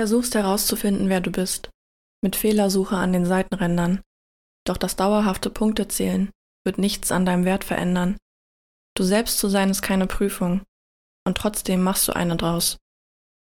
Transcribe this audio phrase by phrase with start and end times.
[0.00, 1.68] Versuchst herauszufinden, wer du bist,
[2.24, 4.00] mit Fehlersuche an den Seitenrändern.
[4.66, 6.30] Doch das dauerhafte Punktezählen
[6.64, 8.16] wird nichts an deinem Wert verändern.
[8.96, 10.62] Du selbst zu sein ist keine Prüfung.
[11.26, 12.78] Und trotzdem machst du eine draus.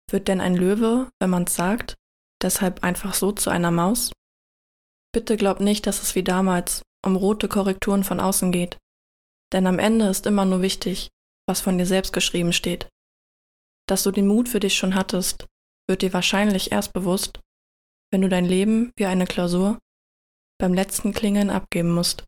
[0.08, 1.96] Wird denn ein Löwe, wenn man's sagt,
[2.40, 4.12] deshalb einfach so zu einer Maus?
[5.12, 8.78] Bitte glaub nicht, dass es wie damals um rote Korrekturen von außen geht.
[9.52, 11.08] Denn am Ende ist immer nur wichtig,
[11.48, 12.86] was von dir selbst geschrieben steht.
[13.88, 15.46] Dass du den Mut für dich schon hattest,
[15.88, 17.40] wird dir wahrscheinlich erst bewusst,
[18.10, 19.78] wenn du dein Leben wie eine Klausur
[20.58, 22.24] beim letzten Klingeln abgeben musst.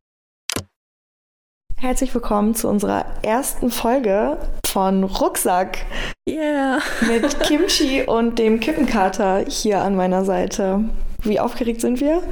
[1.78, 5.84] Herzlich willkommen zu unserer ersten Folge von Rucksack.
[6.28, 6.80] Yeah!
[7.06, 10.84] Mit Kimchi und dem Kippenkater hier an meiner Seite.
[11.22, 12.22] Wie aufgeregt sind wir?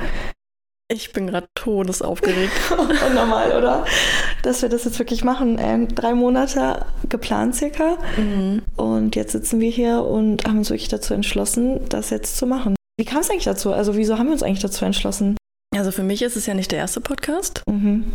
[0.95, 2.53] Ich bin gerade todesaufgeregt.
[3.15, 3.85] Normal, oder?
[4.45, 5.59] Dass wir das jetzt wirklich machen.
[5.61, 7.99] Ähm, drei Monate geplant circa.
[8.17, 8.63] Mhm.
[8.77, 12.77] Und jetzt sitzen wir hier und haben uns wirklich dazu entschlossen, das jetzt zu machen.
[12.97, 13.73] Wie kam es eigentlich dazu?
[13.73, 15.37] Also wieso haben wir uns eigentlich dazu entschlossen?
[15.75, 17.63] Also für mich ist es ja nicht der erste Podcast.
[17.69, 18.13] Mhm.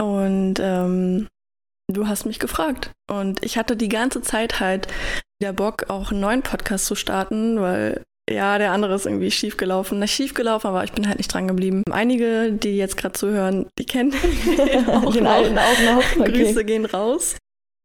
[0.00, 1.28] Und ähm,
[1.92, 2.90] du hast mich gefragt.
[3.10, 4.88] Und ich hatte die ganze Zeit halt
[5.42, 9.98] wieder Bock, auch einen neuen Podcast zu starten, weil ja, der andere ist irgendwie schiefgelaufen.
[9.98, 11.82] Nicht schiefgelaufen, aber ich bin halt nicht dran geblieben.
[11.90, 14.10] Einige, die jetzt gerade zuhören, die kennen
[14.56, 16.20] den auch den alten auch noch.
[16.20, 16.32] Okay.
[16.32, 17.36] Grüße gehen raus.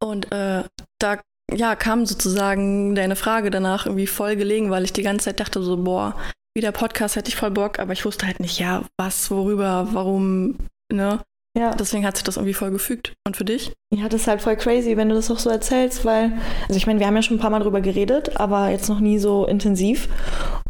[0.02, 0.64] Und äh,
[1.00, 1.20] da
[1.52, 5.62] ja, kam sozusagen deine Frage danach irgendwie voll gelegen, weil ich die ganze Zeit dachte
[5.62, 6.16] so, boah,
[6.56, 10.58] wieder Podcast hätte ich voll Bock, aber ich wusste halt nicht, ja, was, worüber, warum,
[10.92, 11.22] ne?
[11.58, 11.72] Ja.
[11.72, 13.14] Deswegen hat sich das irgendwie voll gefügt.
[13.26, 13.74] Und für dich?
[13.94, 16.34] Ja, das ist halt voll crazy, wenn du das auch so erzählst, weil,
[16.68, 19.00] also ich meine, wir haben ja schon ein paar Mal drüber geredet, aber jetzt noch
[19.00, 20.08] nie so intensiv.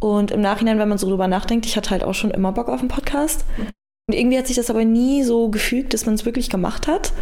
[0.00, 2.68] Und im Nachhinein, wenn man so drüber nachdenkt, ich hatte halt auch schon immer Bock
[2.68, 3.44] auf einen Podcast.
[3.58, 7.12] Und irgendwie hat sich das aber nie so gefügt, dass man es wirklich gemacht hat.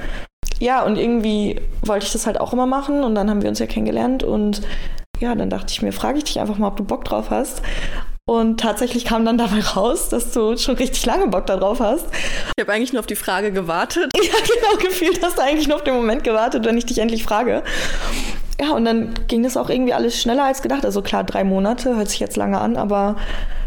[0.61, 3.59] Ja, und irgendwie wollte ich das halt auch immer machen und dann haben wir uns
[3.59, 4.62] ja kennengelernt und
[5.20, 7.62] ja, dann dachte ich mir, frage ich dich einfach mal, ob du Bock drauf hast.
[8.29, 12.05] Und tatsächlich kam dann dabei raus, dass du schon richtig lange Bock darauf hast.
[12.59, 14.13] Ich habe eigentlich nur auf die Frage gewartet.
[14.19, 17.25] Ja, genau, gefühlt hast du eigentlich nur auf den Moment gewartet, wenn ich dich endlich
[17.25, 17.63] frage.
[18.61, 20.85] Ja, und dann ging das auch irgendwie alles schneller als gedacht.
[20.85, 23.17] Also klar, drei Monate hört sich jetzt lange an, aber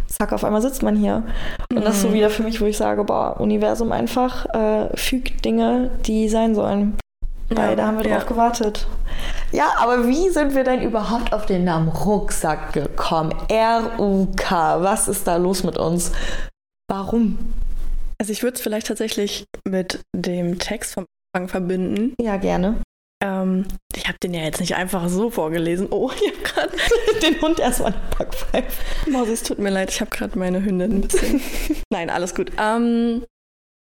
[0.05, 1.23] zack, auf einmal sitzt man hier.
[1.71, 1.83] Und mhm.
[1.83, 2.13] das ist so mhm.
[2.13, 6.97] wieder für mich, wo ich sage, boah, Universum einfach äh, fügt Dinge, die sein sollen.
[7.55, 8.17] Weil ja, da haben wir ja.
[8.17, 8.87] drauf gewartet.
[9.51, 13.33] Ja, aber wie sind wir denn überhaupt auf den Namen Rucksack gekommen?
[13.49, 14.81] R-U-K.
[14.81, 16.11] Was ist da los mit uns?
[16.89, 17.37] Warum?
[18.19, 22.13] Also ich würde es vielleicht tatsächlich mit dem Text vom Anfang verbinden.
[22.21, 22.81] Ja, gerne.
[23.23, 25.87] Ähm, ich habe den ja jetzt nicht einfach so vorgelesen.
[25.91, 26.77] Oh, ich habe gerade
[27.21, 28.81] den Hund erstmal eine Backpfeife.
[29.09, 31.41] Mausi, es tut mir leid, ich habe gerade meine Hündin ein bisschen.
[31.91, 32.51] Nein, alles gut.
[32.59, 33.25] Ähm,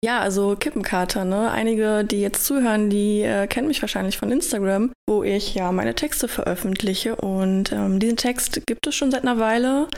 [0.04, 1.50] ja, also Kippenkater, ne?
[1.50, 5.94] Einige, die jetzt zuhören, die äh, kennen mich wahrscheinlich von Instagram, wo ich ja meine
[5.94, 7.16] Texte veröffentliche.
[7.16, 9.88] Und ähm, diesen Text gibt es schon seit einer Weile.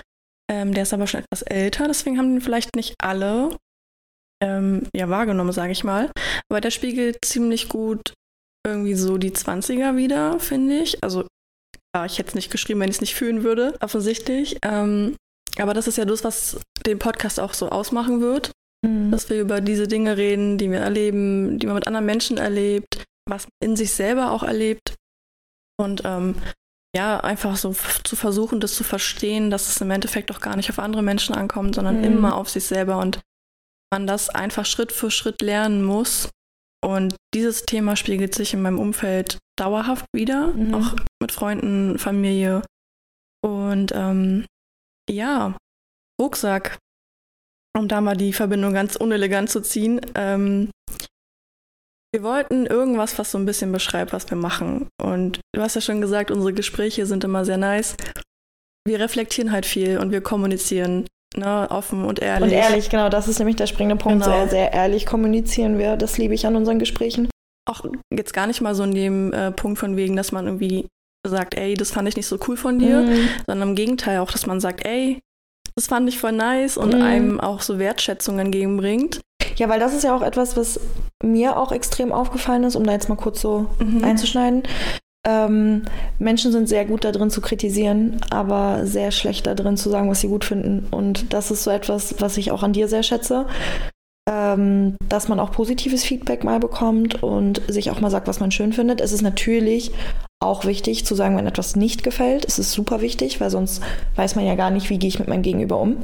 [0.51, 3.57] Ähm, der ist aber schon etwas älter, deswegen haben den vielleicht nicht alle
[4.43, 6.11] ähm, ja, wahrgenommen, sage ich mal.
[6.51, 8.15] Aber der spiegelt ziemlich gut
[8.67, 11.03] irgendwie so die 20er wieder, finde ich.
[11.05, 11.27] Also,
[11.95, 14.57] ja, ich hätte es nicht geschrieben, wenn ich es nicht fühlen würde, offensichtlich.
[14.63, 15.17] Ähm,
[15.59, 18.53] aber das ist ja das, was den Podcast auch so ausmachen wird.
[18.87, 19.11] Mhm.
[19.11, 23.05] Dass wir über diese Dinge reden, die wir erleben, die man mit anderen Menschen erlebt,
[23.29, 24.95] was man in sich selber auch erlebt.
[25.79, 26.37] Und ähm,
[26.95, 27.75] ja, einfach so
[28.05, 31.35] zu versuchen, das zu verstehen, dass es im Endeffekt auch gar nicht auf andere Menschen
[31.35, 32.05] ankommt, sondern mhm.
[32.05, 33.21] immer auf sich selber und
[33.93, 36.31] man das einfach Schritt für Schritt lernen muss.
[36.83, 40.75] Und dieses Thema spiegelt sich in meinem Umfeld dauerhaft wieder, mhm.
[40.75, 42.63] auch mit Freunden, Familie.
[43.43, 44.47] Und ähm,
[45.09, 45.57] ja,
[46.21, 46.79] Rucksack
[47.77, 50.01] um da mal die Verbindung ganz unelegant zu ziehen.
[50.15, 50.71] Ähm,
[52.13, 54.89] wir wollten irgendwas, was so ein bisschen beschreibt, was wir machen.
[55.01, 57.97] Und du hast ja schon gesagt, unsere Gespräche sind immer sehr nice.
[58.87, 62.51] Wir reflektieren halt viel und wir kommunizieren ne, offen und ehrlich.
[62.51, 64.25] Und ehrlich, genau, das ist nämlich der springende Punkt.
[64.25, 64.37] Genau.
[64.37, 65.97] Sehr, sehr ehrlich kommunizieren wir.
[65.97, 67.29] Das liebe ich an unseren Gesprächen.
[67.69, 70.89] Auch jetzt gar nicht mal so in dem äh, Punkt von wegen, dass man irgendwie
[71.27, 73.29] sagt, ey, das fand ich nicht so cool von dir, mhm.
[73.47, 75.21] sondern im Gegenteil auch, dass man sagt, ey,
[75.81, 77.01] das fand ich voll nice und mhm.
[77.01, 79.23] einem auch so Wertschätzung entgegenbringt.
[79.57, 80.79] Ja, weil das ist ja auch etwas, was
[81.23, 84.05] mir auch extrem aufgefallen ist, um da jetzt mal kurz so mhm.
[84.05, 84.65] einzuschneiden.
[85.27, 85.85] Ähm,
[86.19, 90.29] Menschen sind sehr gut darin zu kritisieren, aber sehr schlecht darin zu sagen, was sie
[90.29, 90.87] gut finden.
[90.91, 93.47] Und das ist so etwas, was ich auch an dir sehr schätze,
[94.29, 98.51] ähm, dass man auch positives Feedback mal bekommt und sich auch mal sagt, was man
[98.51, 99.01] schön findet.
[99.01, 99.93] Es ist natürlich
[100.43, 102.47] auch wichtig zu sagen, wenn etwas nicht gefällt.
[102.47, 103.83] Es ist super wichtig, weil sonst
[104.17, 105.99] weiß man ja gar nicht, wie gehe ich mit meinem Gegenüber um.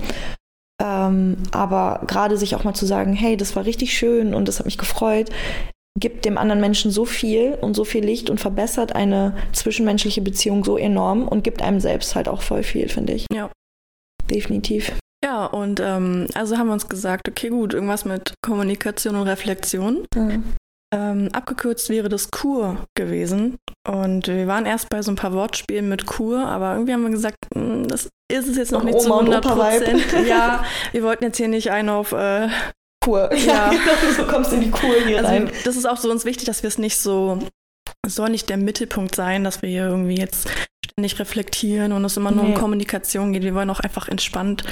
[0.83, 4.59] Ähm, aber gerade sich auch mal zu sagen, hey, das war richtig schön und das
[4.59, 5.31] hat mich gefreut,
[5.99, 10.65] gibt dem anderen Menschen so viel und so viel Licht und verbessert eine zwischenmenschliche Beziehung
[10.65, 13.27] so enorm und gibt einem selbst halt auch voll viel, finde ich.
[13.33, 13.51] Ja,
[14.31, 14.93] definitiv.
[15.25, 20.07] Ja, und ähm, also haben wir uns gesagt, okay, gut, irgendwas mit Kommunikation und Reflexion.
[20.15, 20.45] Mhm.
[20.95, 23.57] Ähm, abgekürzt wäre das Kur gewesen.
[23.89, 27.11] Und wir waren erst bei so ein paar Wortspielen mit Kur, aber irgendwie haben wir
[27.11, 29.85] gesagt, mh, das ist es jetzt noch nicht zu Oma- und 100 Opa-Vibe.
[29.85, 30.27] Prozent.
[30.29, 32.13] Ja, wir wollten jetzt hier nicht einen auf.
[32.13, 32.49] Äh,
[33.05, 33.33] Kur.
[33.47, 33.71] Ja.
[33.71, 33.83] genau,
[34.17, 35.51] so kommst du in die Kur hier also rein.
[35.65, 37.39] das ist auch so uns wichtig, dass wir es nicht so.
[38.07, 40.49] Es soll nicht der Mittelpunkt sein, dass wir hier irgendwie jetzt
[40.85, 42.55] ständig reflektieren und es immer nur Nee.
[42.55, 43.43] um Kommunikation geht.
[43.43, 44.63] Wir wollen auch einfach entspannt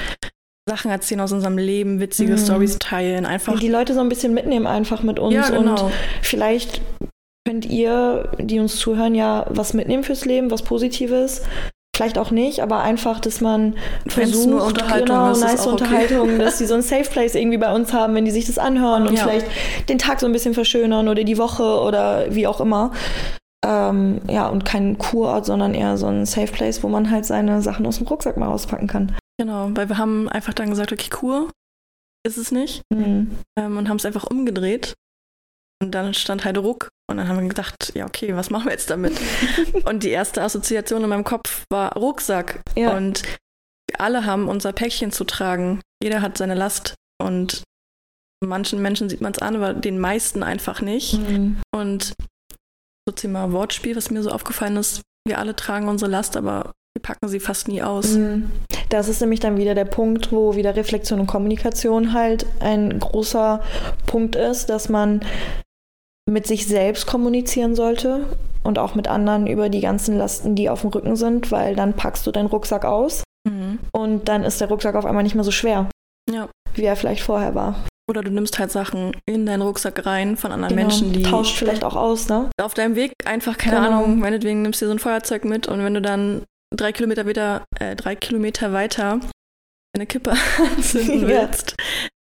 [0.68, 2.38] Sachen erzählen aus unserem Leben, witzige Mhm.
[2.38, 3.58] Stories teilen, einfach.
[3.58, 5.86] Die Leute so ein bisschen mitnehmen einfach mit uns ja, genau.
[5.86, 6.80] und vielleicht
[7.46, 11.42] könnt ihr, die uns zuhören, ja was mitnehmen fürs Leben, was Positives.
[11.94, 13.74] Vielleicht auch nicht, aber einfach, dass man
[14.04, 15.82] Wenn's versucht, nur Unterhaltung genau, nice auch okay.
[15.84, 18.58] Unterhaltung, dass die so ein Safe Place irgendwie bei uns haben, wenn die sich das
[18.58, 19.22] anhören und Ja.
[19.24, 19.46] vielleicht
[19.88, 22.90] den Tag so ein bisschen verschönern oder die Woche oder wie auch immer.
[23.64, 27.62] Ähm, ja, und kein Kurort, sondern eher so ein Safe Place, wo man halt seine
[27.62, 29.12] Sachen aus dem Rucksack mal auspacken kann.
[29.40, 31.50] Genau, weil wir haben einfach dann gesagt, okay, Kur
[32.26, 33.38] ist es nicht Mhm.
[33.58, 34.94] ähm, und haben es einfach umgedreht.
[35.82, 38.72] Und dann stand halt Ruck und dann haben wir gedacht, ja, okay, was machen wir
[38.72, 39.12] jetzt damit?
[39.84, 42.62] und die erste Assoziation in meinem Kopf war Rucksack.
[42.76, 42.96] Ja.
[42.96, 43.22] Und
[43.90, 45.80] wir alle haben unser Päckchen zu tragen.
[46.02, 47.64] Jeder hat seine Last und
[48.42, 51.18] manchen Menschen sieht man es an, aber den meisten einfach nicht.
[51.18, 51.60] Mhm.
[51.74, 52.14] Und
[53.06, 57.02] so Thema Wortspiel, was mir so aufgefallen ist, wir alle tragen unsere Last, aber wir
[57.02, 58.12] packen sie fast nie aus.
[58.12, 58.50] Mhm.
[58.94, 63.60] Das ist nämlich dann wieder der Punkt, wo wieder Reflexion und Kommunikation halt ein großer
[64.06, 65.20] Punkt ist, dass man
[66.30, 68.24] mit sich selbst kommunizieren sollte
[68.62, 71.94] und auch mit anderen über die ganzen Lasten, die auf dem Rücken sind, weil dann
[71.94, 73.80] packst du deinen Rucksack aus Mhm.
[73.92, 75.88] und dann ist der Rucksack auf einmal nicht mehr so schwer,
[76.30, 76.48] Ja.
[76.74, 77.74] wie er vielleicht vorher war.
[78.08, 80.86] Oder du nimmst halt Sachen in deinen Rucksack rein von anderen Genau.
[80.88, 82.48] Menschen, die tauscht vielleicht auch aus, ne?
[82.62, 83.88] auf deinem Weg einfach, keine Genau.
[84.04, 86.44] Ahnung, meinetwegen nimmst du dir so ein Feuerzeug mit und wenn du dann
[86.76, 89.20] drei Kilometer wieder, äh, drei Kilometer weiter
[89.96, 90.32] eine Kippe
[90.76, 91.28] anzünden Ja.
[91.28, 91.76] willst,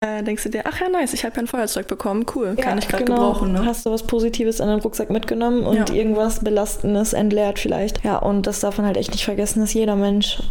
[0.03, 2.77] äh, denkst du dir, ach ja, nice, ich habe ja ein Feuerzeug bekommen, cool, kann
[2.79, 3.17] ich gerade genau.
[3.33, 3.51] gebrauchen.
[3.53, 3.65] Ne?
[3.65, 5.93] Hast du was Positives in den Rucksack mitgenommen und Ja.
[5.95, 8.03] irgendwas Belastendes entleert vielleicht.
[8.03, 10.41] Ja, und das darf man halt echt nicht vergessen, dass jeder Mensch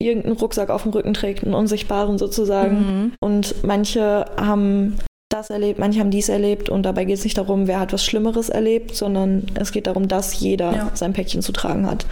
[0.00, 2.76] irgendeinen Rucksack auf dem Rücken trägt, einen unsichtbaren sozusagen.
[2.76, 3.12] Mhm.
[3.20, 4.96] Und manche haben
[5.30, 8.04] das erlebt, manche haben dies erlebt und dabei geht es nicht darum, wer hat was
[8.04, 10.90] Schlimmeres erlebt, sondern es geht darum, dass jeder Ja.
[10.94, 12.06] sein Päckchen zu tragen hat.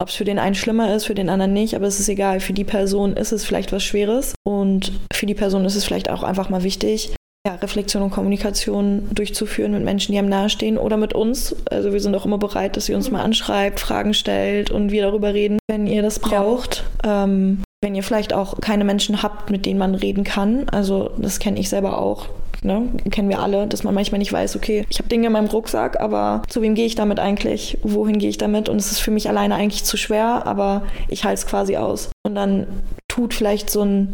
[0.00, 2.40] Ob es für den einen schlimmer ist, für den anderen nicht, aber es ist egal.
[2.40, 6.10] Für die Person ist es vielleicht was Schweres und für die Person ist es vielleicht
[6.10, 7.14] auch einfach mal wichtig,
[7.46, 11.56] ja, Reflexion und Kommunikation durchzuführen mit Menschen, die einem nahestehen oder mit uns.
[11.70, 15.02] Also wir sind auch immer bereit, dass ihr uns mal anschreibt, Fragen stellt und wir
[15.02, 16.84] darüber reden, wenn ihr das braucht.
[17.04, 20.68] Ähm, wenn ihr vielleicht auch keine Menschen habt, mit denen man reden kann.
[20.68, 22.28] Also das kenne ich selber auch.
[22.64, 22.88] Ne?
[23.10, 26.00] Kennen wir alle, dass man manchmal nicht weiß, okay, ich habe Dinge in meinem Rucksack,
[26.00, 27.78] aber zu wem gehe ich damit eigentlich?
[27.82, 28.68] Wohin gehe ich damit?
[28.68, 32.10] Und es ist für mich alleine eigentlich zu schwer, aber ich halte es quasi aus.
[32.24, 32.66] Und dann
[33.08, 34.12] tut vielleicht so ein,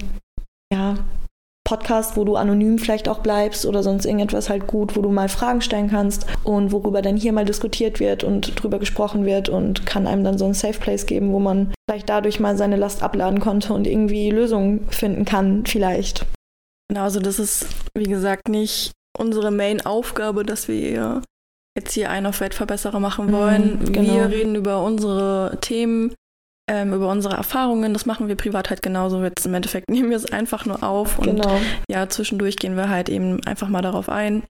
[0.73, 0.97] ja,
[1.69, 5.29] Podcast, wo du anonym vielleicht auch bleibst oder sonst irgendetwas halt gut, wo du mal
[5.29, 9.85] Fragen stellen kannst und worüber dann hier mal diskutiert wird und drüber gesprochen wird und
[9.85, 13.03] kann einem dann so ein Safe Place geben, wo man vielleicht dadurch mal seine Last
[13.03, 16.25] abladen konnte und irgendwie Lösungen finden kann, vielleicht.
[16.91, 21.23] Genau, also das ist, wie gesagt, nicht unsere Main-Aufgabe, dass wir
[21.77, 23.93] jetzt hier einen auf Weltverbesserer machen Mhm, wollen.
[23.93, 24.15] genau.
[24.15, 26.15] Wir reden über unsere Themen,
[26.71, 27.93] ähm, über unsere Erfahrungen.
[27.93, 29.23] Das machen wir privat halt genauso.
[29.23, 31.61] Jetzt im Endeffekt nehmen wir es einfach nur auf und genau.
[31.91, 34.43] ja, zwischendurch gehen wir halt eben einfach mal darauf ein,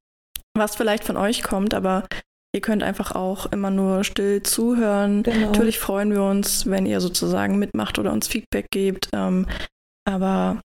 [0.57, 2.05] was vielleicht von euch kommt, aber
[2.55, 5.23] ihr könnt einfach auch immer nur still zuhören.
[5.23, 5.47] genau.
[5.49, 9.47] Natürlich freuen wir uns, wenn ihr sozusagen mitmacht oder uns Feedback gebt, ähm,
[10.07, 10.61] aber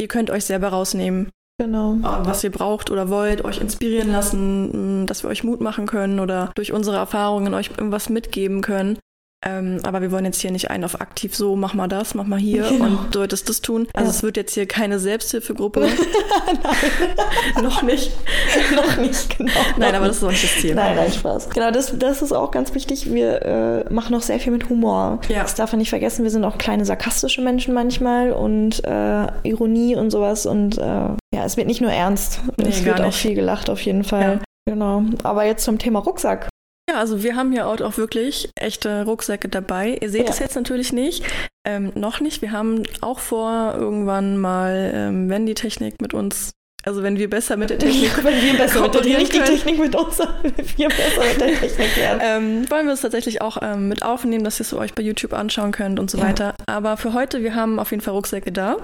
[0.00, 1.28] ihr könnt euch selber rausnehmen,
[1.58, 1.96] Genau.
[2.00, 6.50] was ihr braucht oder wollt, euch inspirieren lassen, dass wir euch Mut machen können oder
[6.54, 8.98] durch unsere Erfahrungen euch irgendwas mitgeben können.
[9.46, 12.24] Ähm, aber wir wollen jetzt hier nicht einen auf aktiv so, mach mal das, mach
[12.26, 12.84] mal hier Genau.
[12.84, 13.88] und du solltest das tun.
[13.94, 14.16] Also Ja.
[14.16, 15.88] es wird jetzt hier keine Selbsthilfegruppe,
[17.62, 18.12] noch nicht.
[18.74, 19.52] Noch nicht, genau.
[19.78, 20.74] Nein, aber das ist auch nicht das Ziel.
[20.74, 21.50] Nein, nein, Spaß.
[21.50, 23.12] Genau, das, das ist auch ganz wichtig.
[23.12, 23.42] Wir
[23.88, 25.20] äh, machen auch sehr viel mit Humor.
[25.28, 25.42] Ja.
[25.42, 26.22] Das darf man nicht vergessen.
[26.22, 30.46] Wir sind auch kleine sarkastische Menschen manchmal und äh, Ironie und sowas.
[30.46, 32.40] Und äh, ja, es wird nicht nur ernst.
[32.56, 33.18] Nee, es wird auch nicht.
[33.18, 34.40] viel gelacht auf jeden Fall.
[34.66, 34.72] Ja.
[34.72, 35.02] Genau.
[35.22, 36.48] Aber jetzt zum Thema Rucksack.
[36.88, 39.98] Ja, also wir haben hier auch wirklich echte Rucksäcke dabei.
[40.00, 40.30] Ihr seht Ja.
[40.30, 41.24] es jetzt natürlich nicht,
[41.66, 42.42] ähm, noch nicht.
[42.42, 46.50] Wir haben auch vor, irgendwann mal, ähm, wenn die Technik mit uns,
[46.84, 49.38] also wenn wir besser mit der Technik wenn wir besser mit der kooperieren nicht die.
[49.40, 50.42] Technik mit uns, sondern
[50.76, 52.20] wir besser mit der Technik werden.
[52.22, 55.32] ähm, wollen wir es tatsächlich auch ähm, mit aufnehmen, dass ihr es euch bei YouTube
[55.32, 56.24] anschauen könnt und so Ja.
[56.24, 56.54] weiter.
[56.66, 58.78] Aber für heute, wir haben auf jeden Fall Rucksäcke da.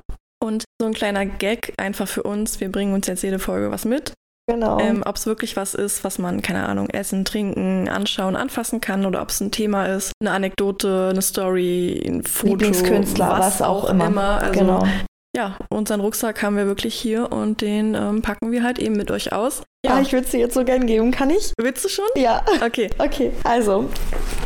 [0.44, 2.60] Und so ein kleiner Gag einfach für uns.
[2.60, 4.12] Wir bringen uns jetzt jede Folge was mit.
[4.48, 4.78] Genau.
[4.78, 9.04] Ähm, ob es wirklich was ist, was man, keine Ahnung, essen, trinken, anschauen, anfassen kann
[9.04, 13.90] oder ob es ein Thema ist, eine Anekdote, eine Story, ein Foto, Lieblingskünstler, was, auch
[13.90, 14.40] immer.
[14.40, 14.86] Also, genau.
[15.36, 19.10] Ja, unseren Rucksack haben wir wirklich hier und den ähm, packen wir halt eben mit
[19.10, 19.64] euch aus.
[19.84, 21.10] Ja, ich würde sie jetzt so gern geben.
[21.10, 21.52] Kann ich?
[21.58, 22.06] Willst du schon?
[22.14, 22.42] Ja.
[22.64, 22.88] Okay.
[22.98, 23.90] Okay, also,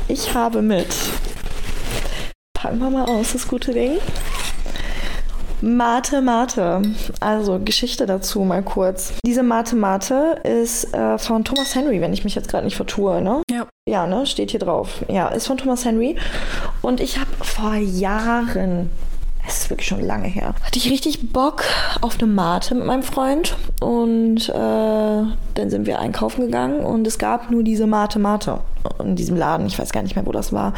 [0.09, 0.88] ich habe mit.
[2.54, 3.99] Packen wir mal aus, das gute Ding.
[5.62, 6.82] Mate Mate.
[7.20, 9.12] Also Geschichte dazu mal kurz.
[9.24, 13.20] Diese Mate Mate ist äh, von Thomas Henry, wenn ich mich jetzt gerade nicht vertue,
[13.20, 13.42] ne?
[13.50, 13.66] Ja.
[13.88, 14.26] Ja, ne?
[14.26, 15.04] Steht hier drauf.
[15.08, 16.16] Ja, ist von Thomas Henry.
[16.80, 18.90] Und ich habe vor Jahren
[19.47, 20.54] es ist wirklich schon lange her.
[20.62, 21.64] Hatte ich richtig Bock
[22.00, 27.18] auf eine Mate mit meinem Freund und äh, dann sind wir einkaufen gegangen und es
[27.18, 28.61] gab nur diese Mate Mate
[28.99, 29.66] in diesem Laden.
[29.66, 30.75] Ich weiß gar nicht mehr, wo das war.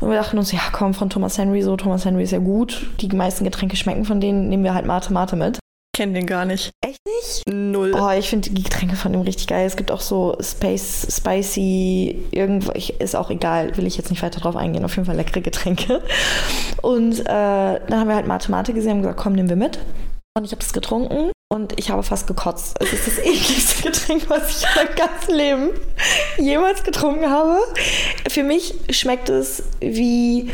[0.00, 2.86] Und wir dachten uns, ja komm, von Thomas Henry so, Thomas Henry ist ja gut.
[3.00, 5.59] Die meisten Getränke schmecken von denen, nehmen wir halt Mate Mate mit.
[6.00, 6.70] Kenn den gar nicht.
[6.80, 7.46] Echt nicht?
[7.46, 7.92] Null.
[7.94, 9.66] Oh, ich finde die Getränke von ihm richtig geil.
[9.66, 14.22] Es gibt auch so Space, Spicy, irgendwo, ich, ist auch egal, will ich jetzt nicht
[14.22, 14.82] weiter drauf eingehen.
[14.86, 16.02] Auf jeden Fall leckere Getränke.
[16.80, 19.78] Und äh, dann haben wir halt Mathematik gesehen und gesagt, komm, nehmen wir mit.
[20.34, 22.78] Und ich habe das getrunken und ich habe fast gekotzt.
[22.80, 25.70] Es ist das ekligste Getränk, was ich in meinem ganzen Leben
[26.38, 27.58] jemals getrunken habe.
[28.26, 30.50] Für mich schmeckt es wie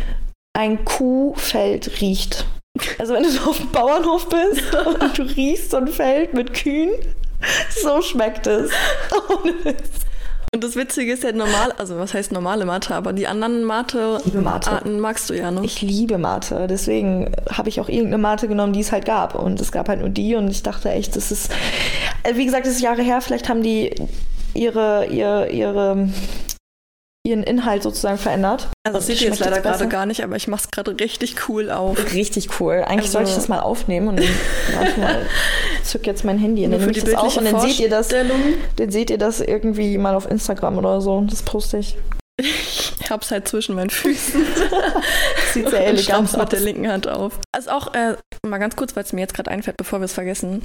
[0.58, 2.46] ein Kuhfeld riecht.
[2.98, 6.54] Also wenn du so auf dem Bauernhof bist und du riechst so ein Feld mit
[6.54, 6.90] Kühen,
[7.82, 8.70] so schmeckt es.
[9.28, 10.06] Ohne Witz.
[10.54, 13.64] Und das Witzige ist ja normal, also was heißt normale Mate, aber die anderen.
[13.64, 15.60] Mate-Arten magst du ja, ne?
[15.64, 19.34] Ich liebe Mate, deswegen habe ich auch irgendeine Mate genommen, die es halt gab.
[19.34, 21.50] Und es gab halt nur die und ich dachte echt, das ist,
[22.22, 23.94] äh, wie gesagt, das ist Jahre her, vielleicht haben die
[24.54, 26.08] ihre, ihre, ihre
[27.26, 28.68] ihren Inhalt sozusagen verändert.
[28.84, 31.48] Also das seht ihr jetzt leider gerade gar nicht, aber ich mache es gerade richtig
[31.48, 32.12] cool auf.
[32.12, 32.84] Richtig cool.
[32.86, 34.28] Eigentlich also, sollte ich das mal aufnehmen und dann
[34.74, 35.26] manchmal
[35.82, 38.08] zück jetzt mein Handy und dann nehme ich das auf und dann seht ihr das.
[38.08, 41.20] Dann seht ihr das irgendwie mal auf Instagram oder so.
[41.28, 41.96] Das poste ich.
[42.38, 44.44] Ich hab's halt zwischen meinen Füßen.
[45.52, 46.36] Sieht sehr elegant aus.
[46.36, 47.40] mit der linken Hand auf.
[47.52, 48.16] Also auch äh,
[48.46, 50.62] mal ganz kurz, weil es mir jetzt gerade einfällt, bevor wir es vergessen.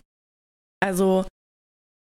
[0.84, 1.24] Also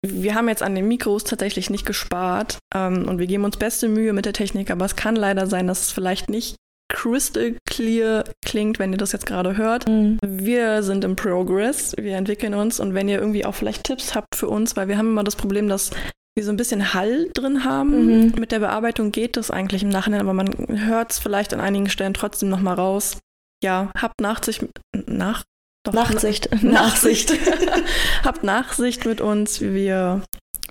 [0.06, 3.88] wir haben jetzt an den Mikros tatsächlich nicht gespart ähm, und wir geben uns beste
[3.88, 6.56] Mühe mit der Technik, aber es kann leider sein, dass es vielleicht nicht
[6.90, 9.88] crystal clear klingt, wenn ihr das jetzt gerade hört.
[9.88, 10.18] Mhm.
[10.22, 14.36] Wir sind im Progress, wir entwickeln uns und wenn ihr irgendwie auch vielleicht Tipps habt
[14.36, 15.90] für uns, weil wir haben immer das Problem, dass
[16.34, 18.06] wir so ein bisschen Hall drin haben.
[18.06, 18.34] Mhm.
[18.38, 21.90] Mit der Bearbeitung geht das eigentlich im Nachhinein, aber man hört es vielleicht an einigen
[21.90, 23.18] Stellen trotzdem nochmal raus.
[23.62, 24.64] Ja, habt Nachsicht,
[25.06, 25.42] nach,
[25.88, 26.48] doch, Nachsicht.
[26.62, 27.32] Nachsicht.
[28.24, 29.60] Habt Nachsicht mit uns.
[29.60, 30.22] Wir,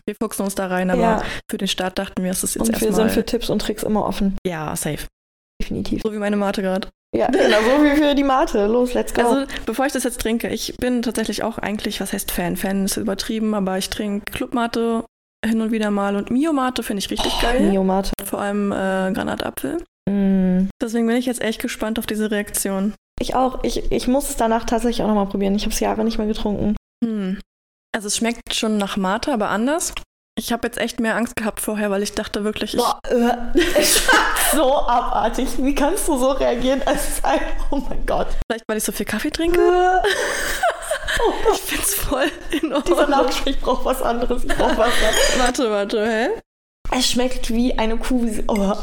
[0.06, 1.24] wir fuchsen uns da rein, aber ja.
[1.50, 3.84] für den Start dachten wir, es ist jetzt Und wir sind für Tipps und Tricks
[3.84, 4.38] immer offen.
[4.46, 5.08] Ja, safe.
[5.62, 6.02] Definitiv.
[6.04, 6.90] So wie meine Mate gerade.
[7.16, 8.68] Ja, genau, so wie für die Mate.
[8.68, 9.22] Los, let's go.
[9.22, 12.58] Also, bevor ich das jetzt trinke, ich bin tatsächlich auch eigentlich, was heißt Fan?
[12.58, 15.06] Fan ist übertrieben, aber ich trinke Clubmate
[15.46, 17.70] hin und wieder mal und Mio-Mate finde ich richtig oh, geil.
[17.70, 18.12] Mio-Mate.
[18.26, 19.84] Vor allem äh, Granatapfel.
[20.10, 20.70] Mm.
[20.82, 22.94] Deswegen bin ich jetzt echt gespannt auf diese Reaktion.
[23.20, 23.64] Ich auch.
[23.64, 25.56] Ich, ich muss es danach tatsächlich auch nochmal probieren.
[25.56, 26.76] Ich habe es Jahre nicht mehr getrunken.
[27.04, 27.40] Hm.
[27.96, 29.94] Also es schmeckt schon nach Mate, aber anders.
[30.38, 32.80] Ich habe jetzt echt mehr Angst gehabt vorher, weil ich dachte wirklich, ich.
[32.80, 35.48] Boah, äh, so abartig.
[35.58, 36.82] Wie kannst du so reagieren?
[36.86, 37.40] Es ein,
[37.72, 38.28] oh mein Gott.
[38.48, 39.60] Vielleicht, weil ich so viel Kaffee trinke?
[41.20, 42.84] oh ich find's voll in Ordnung.
[42.84, 44.44] Dieser Nachschlag, ich brauche was anderes.
[44.44, 44.92] Ich brauche was.
[45.40, 46.30] warte, warte, hä?
[46.96, 48.30] Es schmeckt wie eine Kuh.
[48.48, 48.76] Oh.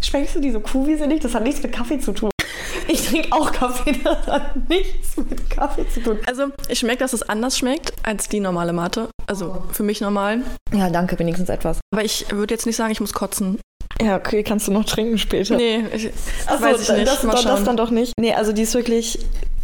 [0.00, 1.24] Schmeckst du diese Kuhwiese nicht?
[1.24, 2.30] Das hat nichts mit Kaffee zu tun.
[2.88, 6.18] Ich trinke auch Kaffee, das hat nichts mit Kaffee zu tun.
[6.26, 9.08] Also, ich schmecke, dass es anders schmeckt als die normale Mate.
[9.26, 10.42] Also, für mich normal.
[10.72, 11.80] Ja, danke, wenigstens etwas.
[11.92, 13.58] Aber ich würde jetzt nicht sagen, ich muss kotzen.
[14.00, 15.56] Ja, okay, kannst du noch trinken später.
[15.56, 16.10] Nee, ich,
[16.46, 17.06] Achso, weiß ich nicht.
[17.06, 18.12] Das, Mal das dann doch nicht.
[18.18, 19.18] Nee, also die ist wirklich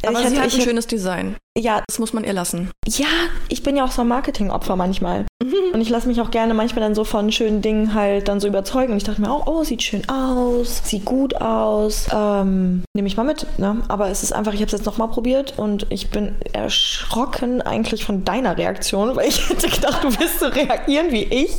[0.09, 1.37] aber ich sie hatte, hat ein schönes Design.
[1.59, 1.83] Ja.
[1.87, 2.71] Das muss man ihr lassen.
[2.87, 3.07] Ja,
[3.49, 5.27] ich bin ja auch so ein Marketingopfer manchmal.
[5.43, 5.55] Mhm.
[5.75, 8.49] Und ich lasse mich auch gerne manchmal dann so von schönen Dingen halt dann so
[8.49, 8.93] überzeugen.
[8.93, 12.07] Und ich dachte mir auch, oh, sieht schön aus, sieht gut aus.
[12.13, 13.47] Ähm, Nehme ich mal mit.
[13.59, 13.83] Ne?
[13.89, 18.05] Aber es ist einfach, ich habe es jetzt nochmal probiert und ich bin erschrocken eigentlich
[18.05, 21.53] von deiner Reaktion, weil ich hätte gedacht, du wirst so reagieren wie ich.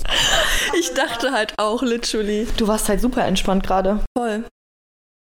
[0.80, 2.48] Ich dachte halt auch, literally.
[2.58, 4.00] Du warst halt super entspannt gerade.
[4.18, 4.44] Voll.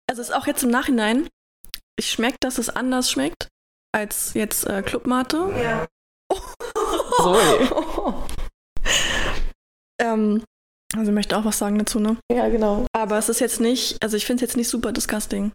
[0.09, 1.27] Also ist auch jetzt im Nachhinein,
[1.97, 3.49] ich schmeckt, dass es anders schmeckt
[3.93, 5.51] als jetzt äh, Clubmate.
[5.61, 5.87] Ja.
[7.17, 7.37] so.
[10.01, 10.43] ähm,
[10.95, 12.17] also ich möchte auch was sagen dazu, ne?
[12.31, 12.85] Ja, genau.
[12.93, 15.51] Aber es ist jetzt nicht, also ich finde es jetzt nicht super disgusting.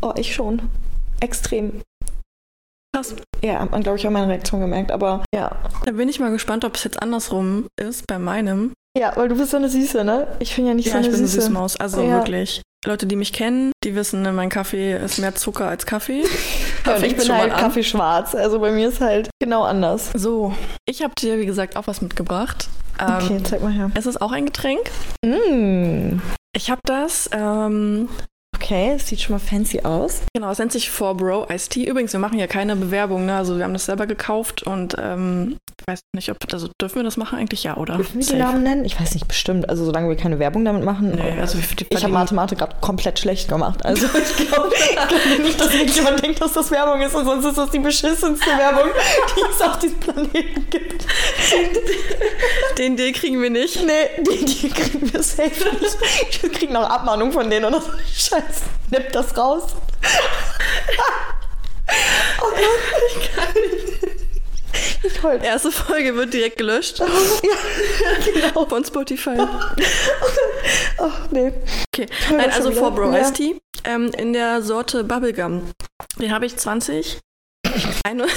[0.00, 0.70] Oh, ich schon.
[1.20, 1.82] Extrem.
[2.94, 3.14] Krass.
[3.42, 5.62] Ja, hat man, glaube ich, auch meine Reaktion gemerkt, aber ja.
[5.84, 8.72] Da bin ich mal gespannt, ob es jetzt andersrum ist bei meinem.
[8.96, 10.36] Ja, weil du bist so eine Süße, ne?
[10.40, 11.38] Ich finde ja nicht ja, so eine ich bin Süße.
[11.38, 12.18] eine Süßmaus, also ja.
[12.18, 12.62] wirklich.
[12.84, 16.24] Leute, die mich kennen, die wissen, ne, mein Kaffee ist mehr Zucker als Kaffee.
[16.84, 17.56] Ja, und ich bin halt.
[17.56, 18.34] Kaffee schwarz.
[18.34, 20.10] Also bei mir ist halt genau anders.
[20.14, 20.52] So,
[20.84, 22.68] ich habe dir, wie gesagt, auch was mitgebracht.
[22.98, 23.92] Ähm, Okay, zeig mal her.
[23.94, 24.90] Es ist auch ein Getränk.
[25.24, 26.18] Mm.
[26.56, 28.08] Ich habe das, ähm,
[28.62, 30.20] Okay, es sieht schon mal fancy aus.
[30.32, 31.84] genau, es nennt sich 4Bro Iced Tea.
[31.84, 33.34] Übrigens, wir machen ja keine Bewerbung, ne?
[33.34, 37.02] Also wir haben das selber gekauft und ähm, ich weiß nicht, ob, also dürfen wir
[37.02, 37.64] das machen eigentlich?
[37.64, 37.96] Ja, oder?
[37.96, 38.38] Dürfen wir die Safe.
[38.38, 38.84] Namen nennen?
[38.84, 39.68] Ich weiß nicht, bestimmt.
[39.68, 41.10] Also solange wir keine Werbung damit machen.
[41.16, 43.84] Nee, also ich habe Mathematik gerade komplett schlecht gemacht.
[43.84, 47.58] Also ich glaube glaub nicht, dass irgendjemand denkt, dass das Werbung ist und sonst ist
[47.58, 48.90] das die beschissenste Werbung,
[49.36, 51.04] die es auf diesem Planeten gibt.
[52.78, 53.84] Den Deal kriegen wir nicht.
[53.84, 55.50] Nee, die, die kriegen wir safe
[55.80, 56.42] nicht.
[56.42, 57.90] Wir kriegen auch Abmahnung von denen oder so.
[58.14, 58.51] Scheiße,
[58.90, 59.74] nimm das raus.
[62.40, 62.60] oh Gott,
[63.08, 63.98] ich kann nicht.
[65.04, 65.40] Ich heul.
[65.42, 67.06] Erste Folge wird direkt gelöscht Ja,
[68.24, 68.64] genau.
[68.66, 69.36] von Spotify.
[70.98, 71.52] Oh, nee.
[71.94, 72.86] Okay, nein, also wieder?
[72.88, 73.30] 4Bro Ja.
[73.30, 75.70] Tea ähm, in der Sorte Bubblegum.
[76.18, 77.18] Den habe ich 20,
[78.06, 78.26] eine,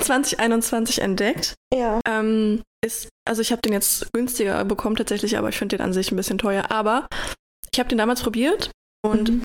[0.00, 1.54] 2021 entdeckt.
[1.74, 2.00] Ja.
[2.06, 5.92] Ähm, ist, also ich habe den jetzt günstiger bekommen tatsächlich, aber ich finde den an
[5.92, 6.70] sich ein bisschen teuer.
[6.70, 7.06] Aber
[7.74, 8.70] ich habe den damals probiert
[9.04, 9.42] und Mhm.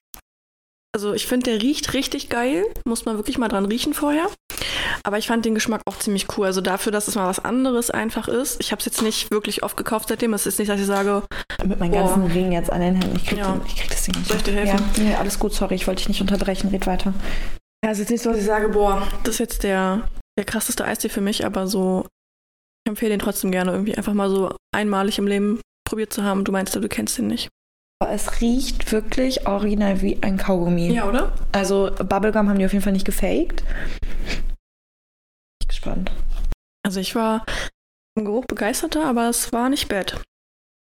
[0.95, 2.65] also ich finde, der riecht richtig geil.
[2.85, 4.27] Muss man wirklich mal dran riechen vorher.
[5.03, 6.47] Aber ich fand den Geschmack auch ziemlich cool.
[6.47, 8.59] Also dafür, dass es mal was anderes einfach ist.
[8.59, 10.33] Ich habe es jetzt nicht wirklich oft gekauft seitdem.
[10.33, 11.23] Es ist nicht, dass ich sage,
[11.63, 11.99] Mit meinen Boah.
[12.07, 13.15] ganzen Ringen jetzt an den Händen.
[13.15, 13.53] Ich krieg, Ja.
[13.53, 14.27] den, ich krieg das Ding nicht.
[14.27, 14.83] Soll ich dir helfen?
[14.97, 16.69] Ja, nee, alles gut, sorry, ich wollte dich nicht unterbrechen.
[16.69, 17.13] Red weiter.
[17.85, 20.45] ja, es ist jetzt nicht so, dass ich sage, boah, das ist jetzt der, der
[20.45, 22.05] krasseste Eistee für mich, aber so,
[22.85, 26.43] ich empfehle den trotzdem gerne irgendwie einfach mal so einmalig im Leben probiert zu haben.
[26.43, 27.49] Du meinst, du kennst den nicht.
[28.05, 31.01] Es riecht wirklich original wie ein Kaugummi.
[31.01, 31.33] oder?
[31.51, 33.63] Also Bubblegum haben die auf jeden Fall nicht gefaked.
[34.29, 34.37] Ich
[35.59, 36.11] bin gespannt.
[36.85, 37.45] Also ich war
[38.17, 40.21] im Geruch begeisterter, aber es war nicht bad.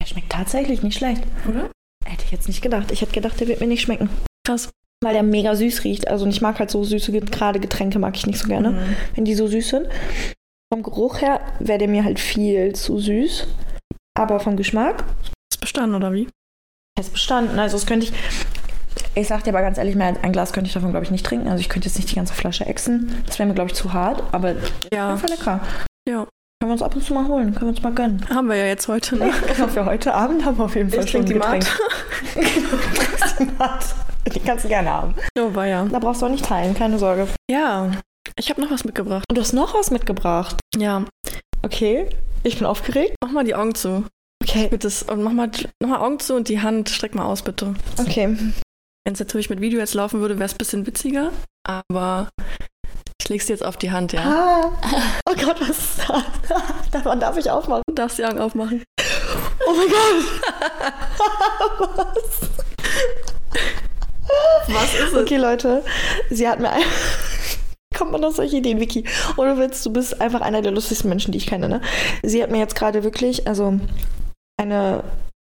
[0.01, 1.23] Er schmeckt tatsächlich nicht schlecht.
[1.47, 1.69] Oder?
[2.05, 2.91] Hätte ich jetzt nicht gedacht.
[2.91, 4.09] Ich hätte gedacht, der wird mir nicht schmecken.
[4.45, 4.69] Krass.
[5.03, 6.07] Weil der mega süß riecht.
[6.07, 8.95] Also ich mag halt so süße, gerade Getränke mag ich nicht so gerne, Mhm.
[9.15, 9.87] wenn die so süß sind.
[10.73, 13.47] Vom Geruch her wäre der mir halt viel zu süß.
[14.17, 15.03] Aber vom Geschmack
[15.51, 16.27] Ist bestanden, oder wie?
[17.05, 17.59] Ist bestanden.
[17.59, 18.13] Also das könnte ich.
[19.15, 21.11] Ich sag dir aber ganz ehrlich, mehr als ein Glas könnte ich davon, glaube ich,
[21.11, 21.47] nicht trinken.
[21.47, 23.23] Also ich könnte jetzt nicht die ganze Flasche exen.
[23.25, 24.23] Das wäre mir, glaube ich, zu hart.
[24.31, 24.55] Aber
[24.93, 25.59] Ja, einfach lecker.
[26.07, 26.27] Ja.
[26.59, 27.53] Können wir uns ab und zu mal holen.
[27.53, 28.25] Können wir uns mal gönnen.
[28.29, 29.15] haben wir ja jetzt heute.
[29.17, 29.31] Ne?
[29.55, 31.33] Genau, für heute Abend haben wir auf jeden Fall Ich schon die.
[31.33, 31.65] Getränk.
[32.35, 32.43] Genau,
[34.25, 34.29] die.
[34.31, 35.15] Die kannst du gerne haben.
[35.39, 35.85] Oh, war ja.
[35.85, 37.27] Da brauchst du auch nicht teilen, keine Sorge.
[37.49, 37.91] Ja,
[38.37, 39.23] ich habe noch was mitgebracht.
[39.29, 40.57] Und du hast noch was mitgebracht.
[40.75, 41.03] Ja,
[41.63, 42.07] Okay,
[42.43, 43.15] ich bin aufgeregt.
[43.23, 44.05] mach mal die Augen zu.
[44.47, 44.89] Okay, Bitte.
[45.07, 47.73] Und mach mal, mach mal Augen zu und die Hand streck mal aus, bitte.
[47.99, 48.37] okay.
[49.05, 51.31] Wenn es natürlich mit Video jetzt laufen würde, wäre es ein bisschen witziger.
[51.65, 52.29] Aber
[53.21, 54.21] ich leg's dir jetzt auf die Hand, ja.
[54.21, 54.71] Ah.
[55.29, 56.23] Oh Gott, was ist das?
[56.91, 57.83] Davon darf ich aufmachen.
[57.87, 58.83] Du darfst die Augen aufmachen.
[59.67, 60.25] Oh mein Gott.
[61.97, 62.49] was?
[64.67, 65.21] Was ist es?
[65.21, 65.83] Okay, Leute,
[66.29, 66.83] sie hat mir ein.
[67.97, 69.05] Kommt man auf solche Ideen, Vicky?
[69.37, 71.81] Oder willst du bist einfach einer der lustigsten Menschen, die ich kenne, ne?
[72.23, 73.79] Sie hat mir jetzt gerade wirklich, also
[74.59, 75.03] eine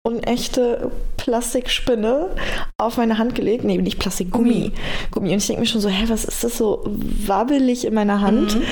[0.03, 2.35] unechte Plastikspinne
[2.77, 3.63] auf meine Hand gelegt.
[3.63, 4.71] Nee, nicht Plastik, Gummi.
[5.11, 5.31] Gummi.
[5.31, 8.55] Und ich denke mir schon so, hä, was ist das so wabbelig in meiner Hand?
[8.55, 8.63] Mhm.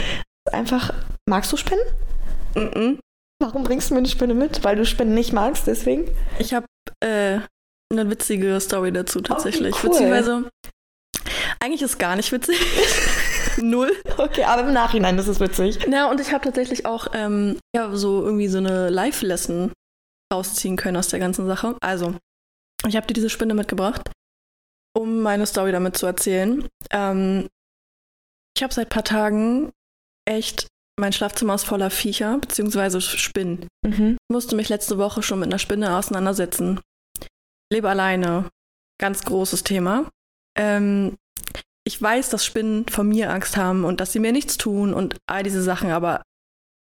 [0.51, 0.93] Einfach,
[1.27, 1.83] magst du Spinnen?
[2.55, 2.99] Mhm.
[3.41, 4.63] Warum bringst du mir eine Spinne mit?
[4.63, 6.09] Weil du Spinnen nicht magst, deswegen?
[6.39, 6.65] Ich habe
[6.99, 7.39] äh,
[7.91, 9.75] eine witzige Story dazu tatsächlich.
[9.83, 9.91] cool.
[9.91, 10.49] Beziehungsweise,
[11.59, 12.59] eigentlich ist gar nicht witzig.
[13.57, 13.91] Null.
[14.17, 15.79] Okay, aber im Nachhinein ist es witzig.
[15.89, 19.71] Ja, und ich habe tatsächlich auch ähm, ja, so irgendwie so eine Live-Lesson
[20.31, 21.75] rausziehen können aus der ganzen Sache.
[21.81, 22.15] Also,
[22.87, 24.09] ich habe dir diese Spinne mitgebracht,
[24.95, 26.67] um meine Story damit zu erzählen.
[26.91, 27.47] Ähm,
[28.55, 29.71] ich habe seit ein paar Tagen
[30.27, 30.67] echt,
[30.99, 33.67] mein Schlafzimmer ist voller Viecher, beziehungsweise Spinnen.
[33.85, 34.17] Mhm.
[34.19, 36.79] Ich musste mich letzte Woche schon mit einer Spinne auseinandersetzen.
[37.71, 38.49] Lebe alleine.
[38.99, 40.09] Ganz großes Thema.
[40.57, 41.15] Ähm,
[41.85, 45.17] ich weiß, dass Spinnen vor mir Angst haben und dass sie mir nichts tun und
[45.27, 46.23] all diese Sachen, aber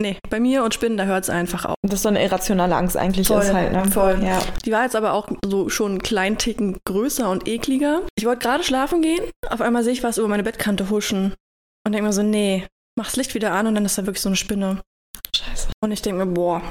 [0.02, 1.76] nee, bei mir und Spinnen, da hört es einfach auf.
[1.82, 3.86] Das ist so eine irrationale Angst eigentlich Voll, ist halt, ne?
[3.86, 4.20] voll.
[4.24, 4.40] Ja.
[4.66, 8.02] Die war jetzt aber auch so schon einen kleinen Ticken größer und ekliger.
[8.18, 11.34] Ich wollte gerade schlafen gehen, auf einmal sehe ich was über meine Bettkante huschen
[11.86, 14.22] und denke mir so, nee, mach das Licht wieder an und dann ist da wirklich
[14.22, 14.82] so eine Spinne.
[15.36, 15.70] Scheiße.
[15.82, 16.62] Und ich denke mir, boah,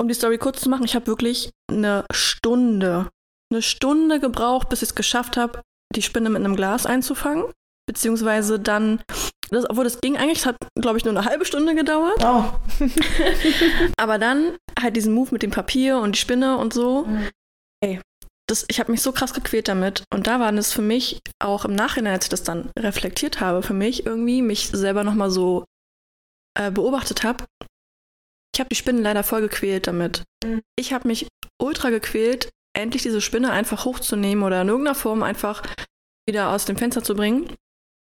[0.00, 3.08] um die Story kurz zu machen, ich habe wirklich eine Stunde,
[3.50, 5.62] eine Stunde gebraucht, bis ich es geschafft habe,
[5.94, 7.44] die Spinne mit einem Glas einzufangen.
[7.86, 9.02] Beziehungsweise dann,
[9.52, 12.24] das, obwohl das ging eigentlich, es hat, glaube ich, nur eine halbe Stunde gedauert.
[12.24, 12.44] Oh.
[13.96, 17.04] Aber dann halt diesen Move mit dem Papier und die Spinne und so.
[17.04, 17.28] Mhm.
[17.84, 18.00] Ey,
[18.48, 20.04] das, ich habe mich so krass gequält damit.
[20.12, 23.62] Und da war es für mich auch im Nachhinein, als ich das dann reflektiert habe,
[23.62, 25.64] für mich irgendwie, mich selber nochmal so
[26.58, 27.44] äh, beobachtet habe.
[28.54, 30.22] Ich habe die Spinnen leider voll gequält damit.
[30.44, 30.60] Mhm.
[30.78, 31.28] Ich habe mich
[31.60, 35.62] ultra gequält, endlich diese Spinne einfach hochzunehmen oder in irgendeiner Form einfach
[36.28, 37.54] wieder aus dem Fenster zu bringen,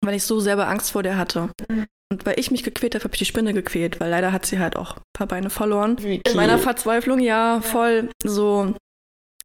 [0.07, 1.51] weil ich so selber Angst vor der hatte.
[1.69, 1.87] Mhm.
[2.13, 4.59] Und weil ich mich gequält habe, habe ich die Spinne gequält, weil leider hat sie
[4.59, 5.97] halt auch ein paar Beine verloren.
[6.01, 8.75] Wie In meiner Verzweiflung, ja, voll so.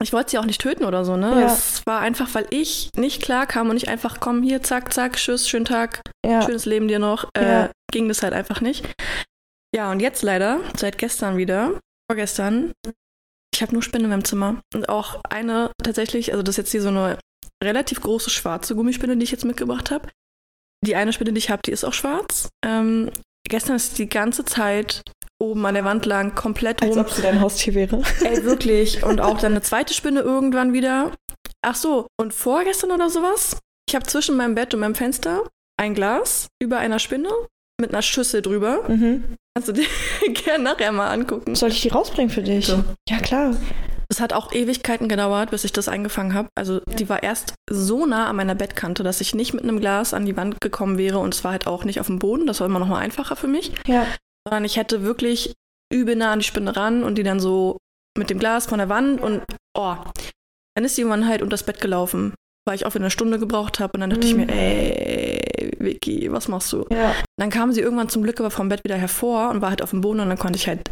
[0.01, 1.41] Ich wollte sie auch nicht töten oder so, ne?
[1.41, 1.45] Ja.
[1.47, 5.17] Es war einfach, weil ich nicht klar kam und ich einfach, komm hier, zack, zack,
[5.17, 6.41] tschüss, schönen Tag, Ja.
[6.41, 7.71] schönes Leben dir noch, äh, Ja.
[7.91, 8.85] ging das halt einfach nicht.
[9.75, 12.71] Ja, und jetzt leider, seit gestern wieder, vorgestern,
[13.53, 14.61] ich habe nur Spinnen in meinem Zimmer.
[14.73, 17.19] Und auch eine tatsächlich, also das ist jetzt hier so eine
[17.61, 20.07] relativ große schwarze Gummispinne, die ich jetzt mitgebracht habe.
[20.85, 22.49] Die eine Spinne, die ich habe, die ist auch schwarz.
[22.65, 23.11] Ähm,
[23.47, 25.01] gestern ist die ganze Zeit
[25.41, 27.01] oben an der Wand lang, komplett Als rum.
[27.01, 28.01] ob sie dein Haustier wäre.
[28.23, 29.03] Ey, wirklich.
[29.03, 31.11] Und auch dann eine zweite Spinne irgendwann wieder.
[31.61, 33.57] Ach so, und vorgestern oder sowas,
[33.89, 35.43] ich habe zwischen meinem Bett und meinem Fenster
[35.77, 37.29] ein Glas über einer Spinne
[37.79, 38.83] mit einer Schüssel drüber.
[38.89, 39.35] Mhm.
[39.55, 39.87] Kannst du dir
[40.45, 41.55] gerne nachher mal angucken.
[41.55, 42.67] Soll ich die rausbringen für dich?
[42.67, 42.83] So.
[43.09, 43.55] Ja, klar.
[44.11, 46.49] Es hat auch Ewigkeiten gedauert, bis ich das eingefangen habe.
[46.57, 50.13] Also die war erst so nah an meiner Bettkante, dass ich nicht mit einem Glas
[50.15, 52.47] an die Wand gekommen wäre und es war halt auch nicht auf dem Boden.
[52.47, 53.71] Das war immer noch mal einfacher für mich.
[53.85, 54.07] Ja.
[54.47, 55.53] Sondern ich hätte wirklich
[55.93, 57.77] übel nah an die Spinne ran und die dann so
[58.17, 59.43] mit dem Glas von der Wand und
[59.77, 59.95] oh,
[60.75, 62.33] dann ist die irgendwann halt unter das Bett gelaufen,
[62.67, 64.45] weil ich auch wieder eine Stunde gebraucht habe und dann dachte ich Mhm.
[64.47, 66.85] mir, ey, Vicky, was machst du?
[66.91, 67.13] Ja.
[67.37, 69.91] Dann kam sie irgendwann zum Glück aber vom Bett wieder hervor und war halt auf
[69.91, 70.89] dem Boden und dann konnte ich halt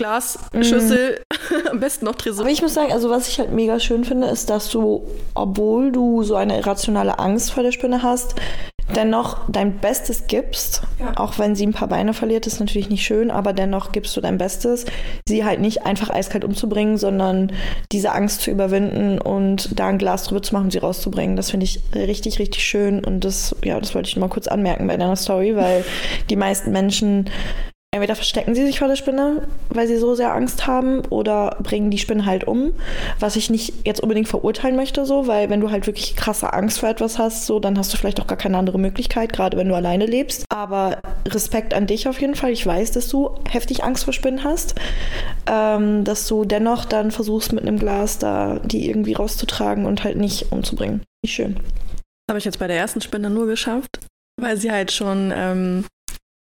[0.00, 0.64] Glas, Mhm.
[0.64, 1.20] Schüssel,
[1.70, 2.44] am besten noch Tresor.
[2.44, 5.92] Aber ich muss sagen, also was ich halt mega schön finde, ist, dass du, obwohl
[5.92, 8.34] du so eine irrationale Angst vor der Spinne hast,
[8.96, 10.82] dennoch dein Bestes gibst.
[10.98, 11.12] Ja.
[11.16, 14.22] Auch wenn sie ein paar Beine verliert, ist natürlich nicht schön, aber dennoch gibst du
[14.22, 14.86] dein Bestes,
[15.28, 17.52] sie halt nicht einfach eiskalt umzubringen, sondern
[17.92, 21.36] diese Angst zu überwinden und da ein Glas drüber zu machen sie rauszubringen.
[21.36, 24.48] Das finde ich richtig, richtig schön und das, ja, das wollte ich nur mal kurz
[24.48, 25.84] anmerken bei deiner Story, weil
[26.30, 27.28] die meisten Menschen
[27.92, 31.90] Entweder verstecken sie sich vor der Spinne, weil sie so sehr Angst haben, oder bringen
[31.90, 32.72] die Spinne halt um.
[33.18, 36.78] Was ich nicht jetzt unbedingt verurteilen möchte, so, weil wenn du halt wirklich krasse Angst
[36.78, 39.68] vor etwas hast, so, dann hast du vielleicht auch gar keine andere Möglichkeit, gerade wenn
[39.68, 40.44] du alleine lebst.
[40.50, 42.52] Aber Respekt an dich auf jeden Fall.
[42.52, 44.76] Ich weiß, dass du heftig Angst vor Spinnen hast.
[45.50, 50.16] Ähm, dass du dennoch dann versuchst, mit einem Glas da die irgendwie rauszutragen und halt
[50.16, 51.02] nicht umzubringen.
[51.24, 51.58] Nicht schön.
[52.30, 53.98] habe ich jetzt bei der ersten Spinne nur geschafft,
[54.40, 55.84] weil sie halt schon ähm,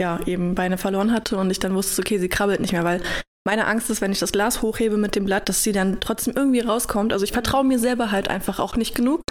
[0.01, 3.01] ja eben Beine verloren hatte und ich dann wusste, okay, sie krabbelt nicht mehr, weil
[3.47, 6.33] meine Angst ist, wenn ich das Glas hochhebe mit dem Blatt, dass sie dann trotzdem
[6.35, 7.11] irgendwie rauskommt.
[7.13, 9.21] Also ich vertraue mir selber halt einfach auch nicht genug,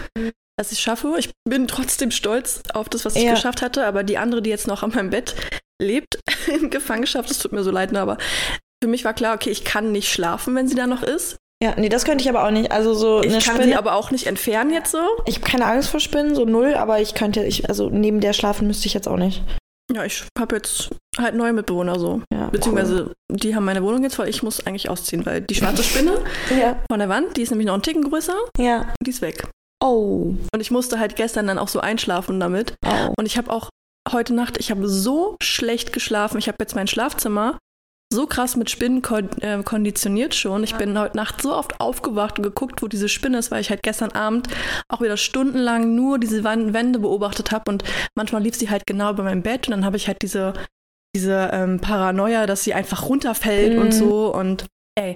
[0.59, 1.15] dass ich es schaffe.
[1.19, 3.35] Ich bin trotzdem stolz auf das, was ich Ja.
[3.35, 5.37] geschafft hatte, aber die andere, die jetzt noch an meinem Bett
[5.81, 6.19] lebt,
[6.61, 8.19] in Gefangenschaft, es tut mir so leid, ne, aber
[8.83, 11.37] für mich war klar, okay, ich kann nicht schlafen, wenn sie da noch ist.
[11.63, 12.73] Ja, nee, das könnte ich aber auch nicht.
[12.73, 13.65] Also so Ich eine kann Spinne.
[13.73, 14.99] sie aber auch nicht entfernen jetzt so.
[15.27, 18.33] Ich habe keine Angst vor Spinnen, so null, aber ich könnte, ich, also neben der
[18.33, 19.43] schlafen müsste ich jetzt auch nicht.
[19.93, 22.23] Ja, ich habe jetzt halt neue Mitbewohner so.
[22.33, 24.29] Ja, Beziehungsweise die haben meine Wohnung jetzt voll.
[24.29, 26.13] Ich muss eigentlich ausziehen, weil die schwarze Spinne
[26.51, 26.59] cool.
[26.59, 26.77] Ja.
[26.91, 28.93] von der Wand, die ist nämlich noch einen Ticken größer, Ja.
[29.03, 29.49] die ist weg.
[29.83, 30.35] Oh.
[30.53, 32.75] Und ich musste halt gestern dann auch so einschlafen damit.
[32.87, 33.13] oh.
[33.19, 33.69] Und ich habe auch
[34.13, 36.39] heute Nacht, ich habe so schlecht geschlafen.
[36.39, 37.59] Ich habe jetzt mein Schlafzimmer
[38.13, 40.65] so krass mit Spinnen kon äh, konditioniert schon.
[40.65, 43.71] Ich bin heute Nacht so oft aufgewacht und geguckt, wo diese Spinne ist, weil ich
[43.71, 44.49] halt gestern Abend
[44.89, 47.85] auch wieder stundenlang nur diese Wände beobachtet habe und
[48.17, 50.55] manchmal lief sie halt genau über meinem Bett und dann habe ich halt diese,
[51.15, 53.83] diese ähm, Paranoia, dass sie einfach runterfällt Mhm.
[53.83, 54.65] und so und
[54.99, 55.15] ey,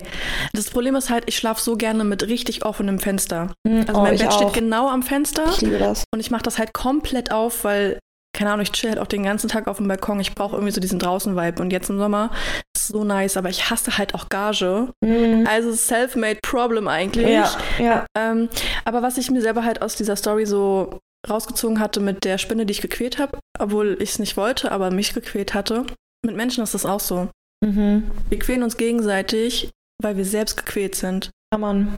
[0.53, 3.53] das Problem ist halt, ich schlafe so gerne mit richtig offenem Fenster.
[3.67, 4.37] Hm, Also oh, mein Bett auch.
[4.41, 5.47] steht genau am Fenster.
[5.51, 6.05] Ich liebe das.
[6.15, 7.99] Und ich mache das halt komplett auf, weil,
[8.35, 10.21] keine Ahnung, ich chill halt auch den ganzen Tag auf dem Balkon.
[10.21, 11.61] Ich brauche irgendwie so diesen Draußen-Vibe.
[11.61, 12.31] Und jetzt im Sommer
[12.85, 14.93] ist so nice, aber ich hasse halt auch Gage.
[15.03, 15.47] Mhm.
[15.49, 17.29] Also self-made Problem eigentlich.
[17.29, 18.07] Ja, ja.
[18.17, 18.49] Ähm,
[18.85, 22.67] aber was ich mir selber halt aus dieser Story so rausgezogen hatte mit der Spinne,
[22.67, 25.87] die ich gequält habe, obwohl ich es nicht wollte, aber mich gequält hatte,
[26.25, 27.29] mit Menschen ist das auch so.
[27.65, 28.11] Mhm.
[28.29, 29.71] Wir quälen uns gegenseitig,
[30.03, 31.31] weil wir selbst gequält sind.
[31.53, 31.95] Ja, Mann.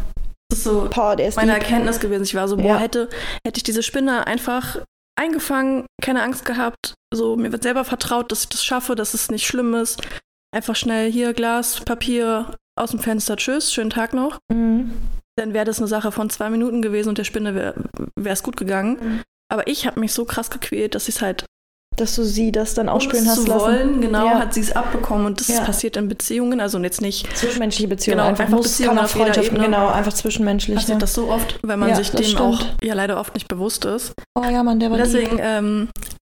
[0.49, 1.63] Das ist so Boah, ist meine lieb.
[1.63, 2.23] Erkenntnis gewesen.
[2.23, 2.79] Ich war so, boah, Ja.
[2.79, 3.09] hätte,
[3.45, 4.79] hätte ich diese Spinne einfach
[5.19, 9.31] eingefangen, keine Angst gehabt, so mir wird selber vertraut, dass ich das schaffe, dass es
[9.31, 10.01] nicht schlimm ist.
[10.55, 14.39] Einfach schnell hier Glas, Papier aus dem Fenster, tschüss, schönen Tag noch.
[14.53, 14.93] Mhm.
[15.39, 17.75] Dann wäre das eine Sache von zwei Minuten gewesen und der Spinne wäre
[18.33, 18.97] es gut gegangen.
[19.01, 19.23] Mhm.
[19.53, 21.45] Aber ich habe mich so krass gequält, dass ich es halt
[21.99, 23.63] Dass du sie das dann ohne ausspielen es hast zu lassen.
[23.65, 24.39] wollen, genau, Ja.
[24.41, 25.63] hat sie es abbekommen und das Ja.
[25.65, 28.19] passiert in Beziehungen, also jetzt nicht Zwischenmenschliche Beziehungen.
[28.19, 30.77] Genau, einfach, einfach Beziehungen auf Freundschaften, genau, einfach zwischenmenschlich.
[30.77, 31.01] passiert Ne?
[31.01, 32.41] das so oft, weil man Ja, sich dem stimmt.
[32.43, 34.13] auch ja leider oft nicht bewusst ist.
[34.39, 34.99] Oh ja, Mann, der war.
[34.99, 35.89] Deswegen ähm,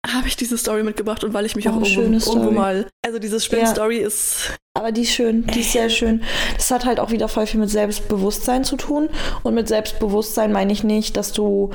[0.06, 2.52] habe ich diese Story mitgebracht und weil ich mich Oh, auch irgendwo, schöne irgendwo Story.
[2.54, 2.88] mal.
[3.06, 4.58] Also diese Spin-Story ist.
[4.76, 6.24] Aber die ist schön, die ist sehr schön.
[6.56, 9.10] Das hat halt auch wieder voll viel mit Selbstbewusstsein zu tun.
[9.44, 11.72] Und mit Selbstbewusstsein meine ich nicht, dass du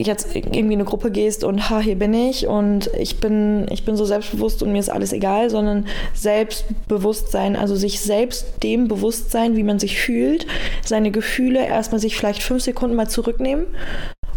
[0.00, 3.84] jetzt irgendwie in eine Gruppe gehst und ha, hier bin ich und ich bin, ich
[3.84, 9.56] bin so selbstbewusst und mir ist alles egal, sondern Selbstbewusstsein, also sich selbst dem Bewusstsein,
[9.56, 10.46] wie man sich fühlt,
[10.84, 13.66] seine Gefühle erstmal sich vielleicht fünf Sekunden mal zurücknehmen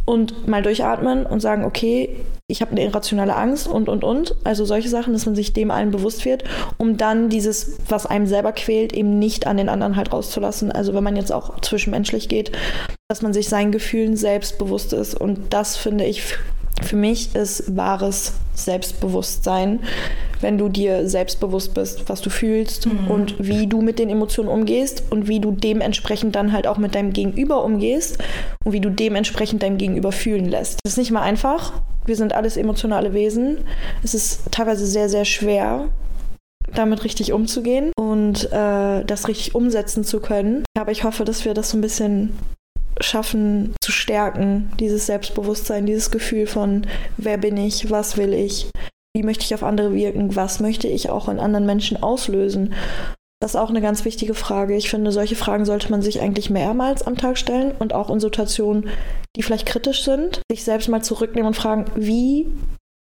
[0.06, 2.16] und mal durchatmen und sagen, okay,
[2.50, 4.36] ich habe eine irrationale Angst und, und, und.
[4.46, 6.46] Also solche Sachen, dass man sich dem allen bewusst wird,
[6.78, 10.72] um dann dieses, was einem selber quält, eben nicht an den anderen halt rauszulassen.
[10.72, 12.54] Also wenn man jetzt auch zwischenmenschlich geht,
[13.10, 15.14] dass man sich seinen Gefühlen selbst bewusst ist.
[15.14, 16.38] Und das finde ich
[16.82, 19.80] für mich ist wahres Selbstbewusstsein,
[20.42, 23.08] wenn du dir selbstbewusst bist, was du fühlst mhm.
[23.08, 26.96] und wie du mit den Emotionen umgehst und wie du dementsprechend dann halt auch mit
[26.96, 28.18] deinem Gegenüber umgehst
[28.64, 30.80] und wie du dementsprechend deinem Gegenüber fühlen lässt.
[30.84, 31.74] Das ist nicht mal einfach.
[32.06, 33.58] Wir sind alles emotionale Wesen.
[34.04, 35.90] Es ist teilweise sehr, sehr schwer,
[36.74, 40.64] damit richtig umzugehen und äh, das richtig umsetzen zu können.
[40.78, 42.38] Aber ich hoffe, dass wir das so ein bisschen
[43.00, 48.70] schaffen zu stärken, dieses Selbstbewusstsein, dieses Gefühl von, wer bin ich, was will ich,
[49.18, 52.76] wie möchte ich auf andere wirken, was möchte ich auch in anderen Menschen auslösen.
[53.42, 54.76] Das ist auch eine ganz wichtige Frage.
[54.76, 58.20] Ich finde, solche Fragen sollte man sich eigentlich mehrmals am Tag stellen und auch in
[58.20, 58.90] Situationen,
[59.36, 62.46] die vielleicht kritisch sind, sich selbst mal zurücknehmen und fragen, wie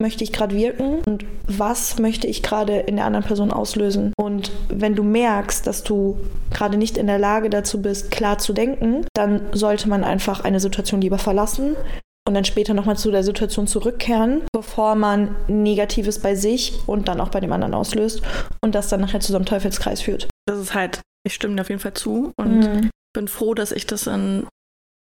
[0.03, 4.13] möchte ich gerade wirken und was möchte ich gerade in der anderen Person auslösen.
[4.19, 6.19] Und wenn du merkst, dass du
[6.53, 10.61] gerade nicht in der Lage dazu bist, klar zu denken, dann sollte man einfach eine
[10.61, 11.75] Situation lieber verlassen
[12.27, 17.21] und dann später nochmal zu der Situation zurückkehren, bevor man Negatives bei sich und dann
[17.21, 18.23] auch bei dem anderen auslöst
[18.63, 20.29] und das dann nachher zu so einem Teufelskreis führt.
[20.47, 22.91] Das ist halt, ich stimme dir auf jeden Fall zu und mhm.
[23.13, 24.47] bin froh, dass ich das in,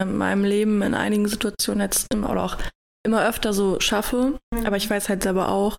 [0.02, 2.58] in meinem Leben in einigen Situationen jetzt oder auch
[3.06, 4.40] immer öfter so schaffe.
[4.54, 4.66] Mhm.
[4.66, 5.78] Aber ich weiß halt selber auch,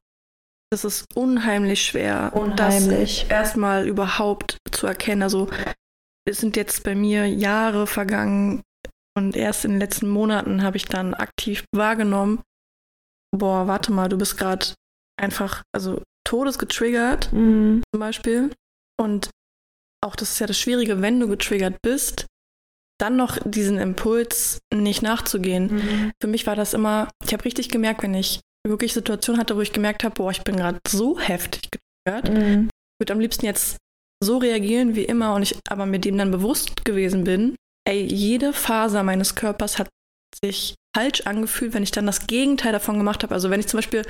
[0.70, 3.22] das ist unheimlich schwer, unheimlich.
[3.22, 5.22] das erstmal überhaupt zu erkennen.
[5.22, 5.48] Also
[6.26, 8.62] es sind jetzt bei mir Jahre vergangen
[9.16, 12.42] und erst in den letzten Monaten habe ich dann aktiv wahrgenommen,
[13.36, 14.66] boah, warte mal, du bist gerade
[15.20, 17.82] einfach, also todesgetriggert mhm.
[17.92, 18.50] zum Beispiel.
[19.00, 19.30] Und
[20.02, 22.26] auch das ist ja das Schwierige, wenn du getriggert bist,
[23.00, 25.74] dann noch diesen Impuls nicht nachzugehen.
[25.74, 26.12] Mhm.
[26.20, 29.60] Für mich war das immer, ich habe richtig gemerkt, wenn ich wirklich Situationen hatte, wo
[29.60, 32.32] ich gemerkt habe, boah, ich bin gerade so heftig getriggert.
[32.32, 32.68] Mhm.
[32.68, 33.78] Ich würde am liebsten jetzt
[34.22, 37.56] so reagieren wie immer und ich aber mit dem dann bewusst gewesen bin,
[37.88, 39.88] ey, jede Faser meines Körpers hat
[40.44, 43.34] sich falsch angefühlt, wenn ich dann das Gegenteil davon gemacht habe.
[43.34, 44.02] Also wenn ich zum Beispiel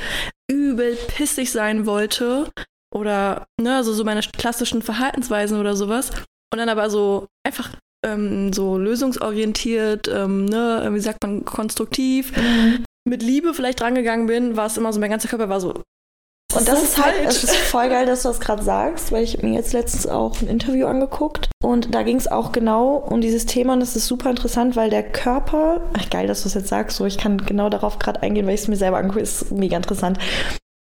[0.51, 2.51] übel pissig sein wollte
[2.95, 6.11] oder ne, also so meine klassischen Verhaltensweisen oder sowas
[6.53, 7.71] und dann aber so einfach
[8.05, 12.85] ähm, so lösungsorientiert, ähm, ne, wie sagt man, konstruktiv, mhm.
[13.09, 15.83] mit Liebe vielleicht rangegangen bin, war es immer so, mein ganzer Körper war so.
[16.55, 19.43] Und das, ist halt, es ist voll geil, dass du das gerade sagst, weil ich
[19.43, 23.47] mir jetzt letztens auch ein Interview angeguckt und da ging es auch genau um dieses
[23.47, 26.69] Thema und es ist super interessant, weil der Körper, ach geil, dass du es jetzt
[26.69, 29.51] sagst, so ich kann genau darauf gerade eingehen, weil ich es mir selber angucke, ist
[29.51, 30.19] mega interessant.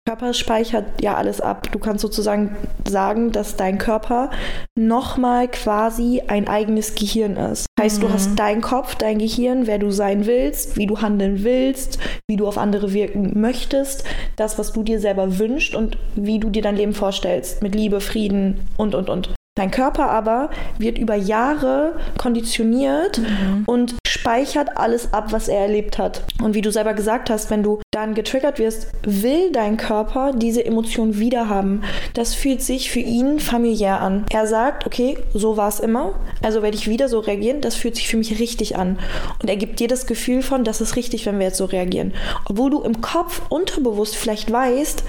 [0.09, 1.71] Körper speichert ja alles ab.
[1.71, 2.57] Du kannst sozusagen
[2.89, 4.31] sagen, dass dein Körper
[4.75, 7.67] nochmal quasi ein eigenes Gehirn ist.
[7.79, 8.07] Heißt, mhm.
[8.07, 12.37] du hast dein Kopf, dein Gehirn, wer du sein willst, wie du handeln willst, wie
[12.37, 14.05] du auf andere wirken möchtest,
[14.37, 18.01] das, was du dir selber wünschst und wie du dir dein Leben vorstellst, mit Liebe,
[18.01, 19.38] Frieden und, und, und.
[19.59, 23.65] Dein Körper aber wird über Jahre konditioniert mhm.
[23.67, 26.23] und speichert alles ab, was er erlebt hat.
[26.41, 30.65] Und wie du selber gesagt hast, wenn du dann getriggert wirst, will dein Körper diese
[30.65, 31.83] Emotion wiederhaben.
[32.15, 34.27] Das fühlt sich für ihn familiär an.
[34.31, 37.97] Er sagt, okay, so war es immer, also werde ich wieder so reagieren, das fühlt
[37.97, 39.01] sich für mich richtig an.
[39.43, 42.15] Und er gibt dir das Gefühl von, das ist richtig, wenn wir jetzt so reagieren.
[42.49, 45.03] Obwohl du im Kopf unterbewusst vielleicht weißt,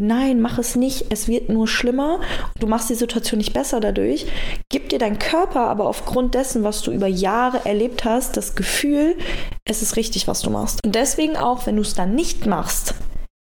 [0.00, 1.06] Nein, mach es nicht.
[1.10, 2.20] Es wird nur schlimmer.
[2.58, 4.26] Du machst die Situation nicht besser dadurch.
[4.70, 9.16] Gib dir dein Körper aber aufgrund dessen, was du über Jahre erlebt hast, das Gefühl,
[9.64, 10.80] es ist richtig, was du machst.
[10.84, 12.94] Und deswegen auch, wenn du es dann nicht machst,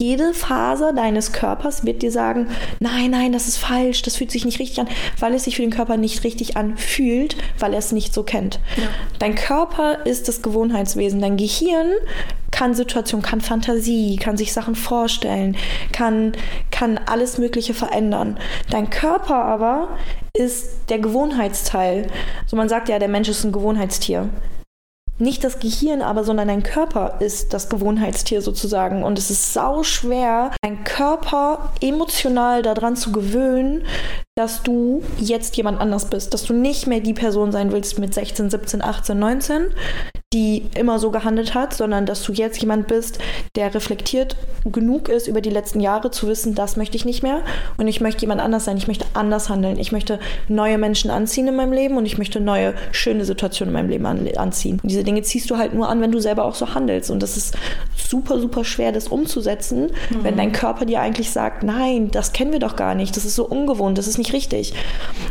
[0.03, 2.49] jede Faser deines Körpers wird dir sagen,
[2.81, 4.88] nein, nein, das ist falsch, das fühlt sich nicht richtig an,
[5.21, 8.59] weil es sich für den Körper nicht richtig anfühlt, weil er es nicht so kennt.
[8.77, 8.88] Ja.
[9.21, 11.21] Dein Körper ist das Gewohnheitswesen.
[11.21, 11.93] Dein Gehirn
[12.51, 15.57] kann Situation, kann Fantasie, kann sich Sachen vorstellen,
[15.93, 16.33] kann,
[16.73, 18.38] kann alles Mögliche verändern.
[18.71, 19.97] Dein Körper aber
[20.37, 22.09] ist der Gewohnheitsteil.
[22.47, 24.29] So man sagt ja, der Mensch ist ein Gewohnheitstier
[25.23, 29.05] nicht das Gehirn aber, sondern dein Körper ist das Gewohnheitstier sozusagen.
[29.05, 33.85] Und es ist sau schwer, deinen Körper emotional daran zu gewöhnen,
[34.37, 38.13] dass du jetzt jemand anders bist, dass du nicht mehr die Person sein willst mit
[38.13, 39.67] 16, 17, 18, 19,
[40.33, 43.18] die immer so gehandelt hat, sondern dass du jetzt jemand bist,
[43.57, 47.42] der reflektiert genug ist über die letzten Jahre zu wissen, das möchte ich nicht mehr
[47.77, 50.18] und ich möchte jemand anders sein, ich möchte anders handeln, ich möchte
[50.49, 54.07] neue Menschen anziehen in meinem Leben und ich möchte neue schöne Situationen in meinem Leben
[54.07, 54.79] an, anziehen.
[54.83, 57.23] Und diese Dinge ziehst du halt nur an, wenn du selber auch so handelst und
[57.23, 57.57] das ist
[57.97, 60.25] super, super schwer, das umzusetzen, mhm.
[60.25, 63.35] wenn dein Körper dir eigentlich sagt, nein, das kennen wir doch gar nicht, das ist
[63.35, 64.75] so ungewohnt, das ist nicht richtig.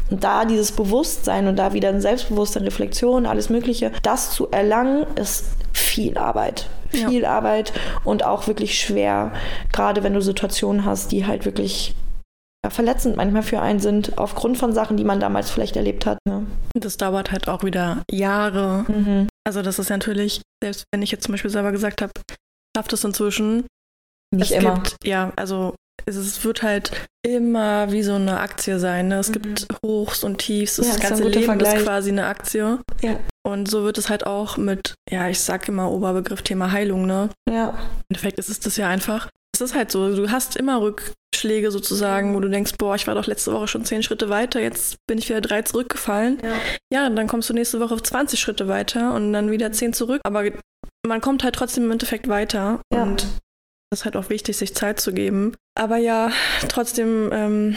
[0.09, 4.90] Und da dieses Bewusstsein und da wieder ein Selbstbewusstsein, Reflexion, alles Mögliche, das zu erlangen,
[5.15, 6.69] ist viel Arbeit.
[6.89, 7.31] Viel ja.
[7.31, 7.71] Arbeit
[8.03, 9.31] und auch wirklich schwer,
[9.71, 11.95] gerade wenn du Situationen hast, die halt wirklich
[12.69, 16.19] verletzend manchmal für einen sind, aufgrund von Sachen, die man damals vielleicht erlebt hat.
[16.27, 16.45] Ne?
[16.75, 18.85] Das dauert halt auch wieder Jahre.
[18.87, 19.27] Mhm.
[19.47, 22.11] Also das ist natürlich, selbst wenn ich jetzt zum Beispiel selber gesagt habe,
[22.75, 23.65] schafft es inzwischen.
[24.33, 24.75] Nicht es immer.
[24.75, 25.75] Gibt, ja, also
[26.05, 26.91] es, es, wird halt
[27.25, 29.07] immer wie so eine Aktie sein.
[29.07, 29.19] Ne?
[29.19, 29.33] Es mhm.
[29.33, 30.75] gibt Hochs und Tiefs.
[30.75, 31.79] Das, ja, ganze Leben Vergleich.
[31.79, 32.79] ist quasi eine Aktie.
[33.01, 33.19] Ja.
[33.43, 37.29] Und so wird es halt auch mit, ja, ich sag immer Oberbegriff Thema Heilung, ne?
[37.49, 37.69] Ja.
[37.69, 37.75] Im
[38.09, 39.29] Endeffekt ist es das ja einfach.
[39.53, 43.15] Es ist halt so, du hast immer Rückschläge sozusagen, wo du denkst, boah, ich war
[43.15, 46.39] doch letzte Woche schon zehn Schritte weiter, jetzt bin ich wieder drei zurückgefallen.
[46.43, 46.55] Ja,
[46.93, 50.21] ja dann kommst du nächste Woche 20 Schritte weiter und dann wieder zehn zurück.
[50.23, 50.43] Aber
[51.05, 52.81] man kommt halt trotzdem im Endeffekt weiter.
[52.93, 53.03] Ja.
[53.03, 53.23] Und
[53.91, 55.55] es ist halt auch wichtig, sich Zeit zu geben.
[55.77, 56.31] Aber ja,
[56.69, 57.75] trotzdem, ähm,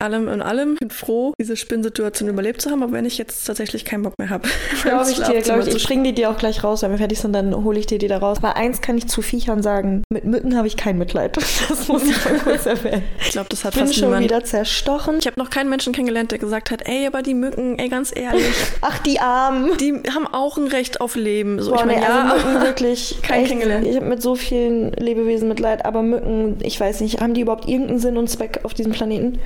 [0.00, 3.84] allem in allem, bin froh, diese Spinnsituation überlebt zu haben, aber wenn ich jetzt tatsächlich
[3.84, 4.48] keinen Bock mehr habe.
[4.82, 5.74] Glaube ich dir, glaube ich.
[5.74, 7.98] Ich bringe die dir auch gleich raus, wenn wir fertig sind, dann hole ich dir
[7.98, 8.38] die da raus.
[8.38, 11.38] Aber eins kann ich zu Viechern sagen, mit Mücken habe ich kein Mitleid.
[11.70, 13.02] Das muss ich mal kurz erwähnen.
[13.20, 14.24] Ich glaube, das hat bin fast schon niemand.
[14.24, 15.18] wieder zerstochen.
[15.18, 18.12] Ich habe noch keinen Menschen kennengelernt, der gesagt hat, ey, aber die Mücken, ey, ganz
[18.14, 18.54] ehrlich.
[18.80, 19.76] Ach, die Armen.
[19.78, 21.62] Die haben auch ein Recht auf Leben.
[21.62, 23.18] So, Boah, ich meine, nee, ja, also Mücken wirklich.
[23.22, 23.86] kein echt, kennengelernt.
[23.86, 27.68] Ich habe mit so vielen Lebewesen Mitleid, aber Mücken, ich weiß nicht, haben die überhaupt
[27.68, 29.38] irgendeinen Sinn und Zweck auf diesem Planeten?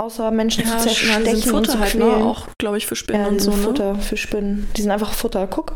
[0.00, 2.24] Außer Menschen ja, zu zerstechen die sind und Futter zu halt, ne?
[2.24, 3.56] Auch, glaube ich, für Spinnen ja, die und so, ne?
[3.58, 4.66] Futter für Spinnen.
[4.74, 5.46] Die sind einfach Futter.
[5.46, 5.74] Guck,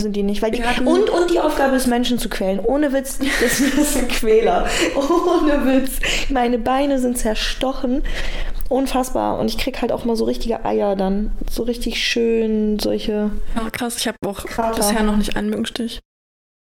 [0.00, 0.40] sind die nicht.
[0.40, 2.58] Weil die, und, und die Aufgabe ist, Menschen zu quälen.
[2.58, 4.66] Ohne Witz, das ist ein Quäler.
[4.94, 5.98] Ohne Witz.
[6.30, 8.02] Meine Beine sind zerstochen.
[8.70, 9.38] Unfassbar.
[9.38, 11.32] Und ich krieg halt auch mal so richtige Eier dann.
[11.50, 13.30] So richtig schön solche.
[13.56, 13.98] Ja, krass.
[13.98, 14.76] Ich habe auch Krater.
[14.76, 16.00] bisher noch nicht einen Mückenstich.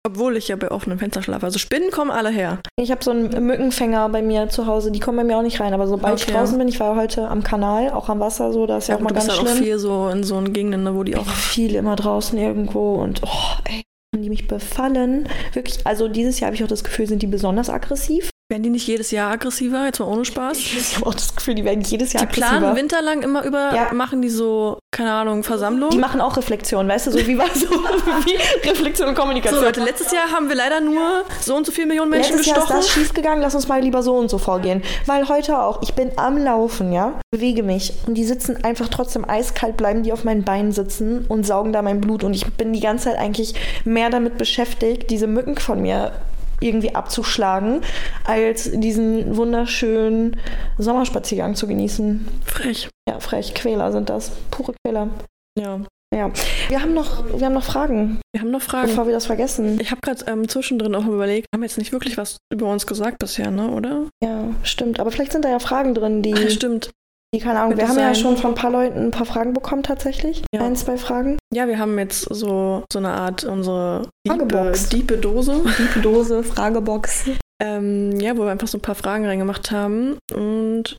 [0.08, 1.46] Obwohl ich ja bei offenem Fenster schlafe.
[1.46, 2.60] Also Spinnen kommen alle her.
[2.80, 4.90] Ich habe so einen Mückenfänger bei mir zu Hause.
[4.90, 5.74] Die kommen bei mir auch nicht rein.
[5.74, 6.38] Aber sobald ich Okay.
[6.38, 9.00] draußen bin, ich war heute am Kanal, auch am Wasser so, da ist ja, auch
[9.00, 9.64] gut, mal du bist ganz halt auch schlimm.
[9.66, 13.62] viel so in so Gegenden, ne, wo die auch viel immer draußen irgendwo und oh,
[13.66, 13.84] ey,
[14.16, 15.28] die mich befallen.
[15.54, 18.30] Wirklich, also dieses Jahr habe ich auch das Gefühl, sind die besonders aggressiv.
[18.50, 20.58] Werden die nicht jedes Jahr aggressiver, jetzt mal ohne Spaß?
[20.78, 22.76] Ich habe auch das Gefühl, die werden jedes Jahr Die planen aggressiver.
[22.78, 23.94] winterlang immer über, Ja.
[23.94, 25.92] machen die so, keine Ahnung, Versammlungen.
[25.92, 29.60] Die machen auch Reflexion, weißt du, so wie war so wie Reflexion und Kommunikation.
[29.60, 32.48] so Leute, letztes Jahr haben wir leider nur so und so viele Millionen Menschen Letztes
[32.48, 32.82] Jahr ist gestochen.
[32.86, 34.82] das schiefgegangen, lass uns mal lieber so und so vorgehen.
[35.06, 39.30] Weil heute auch, ich bin am Laufen, ja, bewege mich und die sitzen einfach trotzdem
[39.30, 42.72] eiskalt, bleiben die auf meinen Beinen sitzen und saugen da mein Blut und ich bin
[42.72, 46.14] die ganze Zeit eigentlich mehr damit beschäftigt, diese Mücken von mir
[46.60, 47.82] irgendwie abzuschlagen,
[48.26, 50.38] als diesen wunderschönen
[50.78, 52.28] Sommerspaziergang zu genießen.
[52.46, 52.90] Frech.
[53.10, 55.10] Ja, frech, Quäler sind das, pure Quäler.
[55.58, 55.80] Ja.
[56.16, 56.32] Ja,
[56.70, 58.88] wir haben noch, wir haben noch Fragen, Wir haben noch Fragen.
[58.88, 59.78] bevor wir das vergessen.
[59.82, 63.20] Ich habe gerade ähm, zwischendrin auch überlegt, haben jetzt nicht wirklich was über uns gesagt
[63.20, 64.08] bisher, ne, oder?
[64.24, 65.02] Ja, stimmt.
[65.02, 66.92] Aber vielleicht sind da ja Fragen drin, die, Ah, stimmt.
[67.34, 67.78] Die keine Ahnung.
[67.78, 68.16] Wir haben ja sein.
[68.16, 70.44] schon von ein paar Leuten ein paar Fragen bekommen tatsächlich.
[70.54, 70.62] Ja.
[70.62, 71.38] Ein, zwei Fragen.
[71.54, 74.90] Ja, wir haben jetzt so, so eine Art unsere diepe, Fragebox.
[74.90, 75.62] diepe Dose.
[75.78, 77.26] Diepe Dose, Fragebox.
[77.60, 80.20] Ähm, ja, wo wir einfach so ein paar Fragen reingemacht haben.
[80.32, 80.96] Und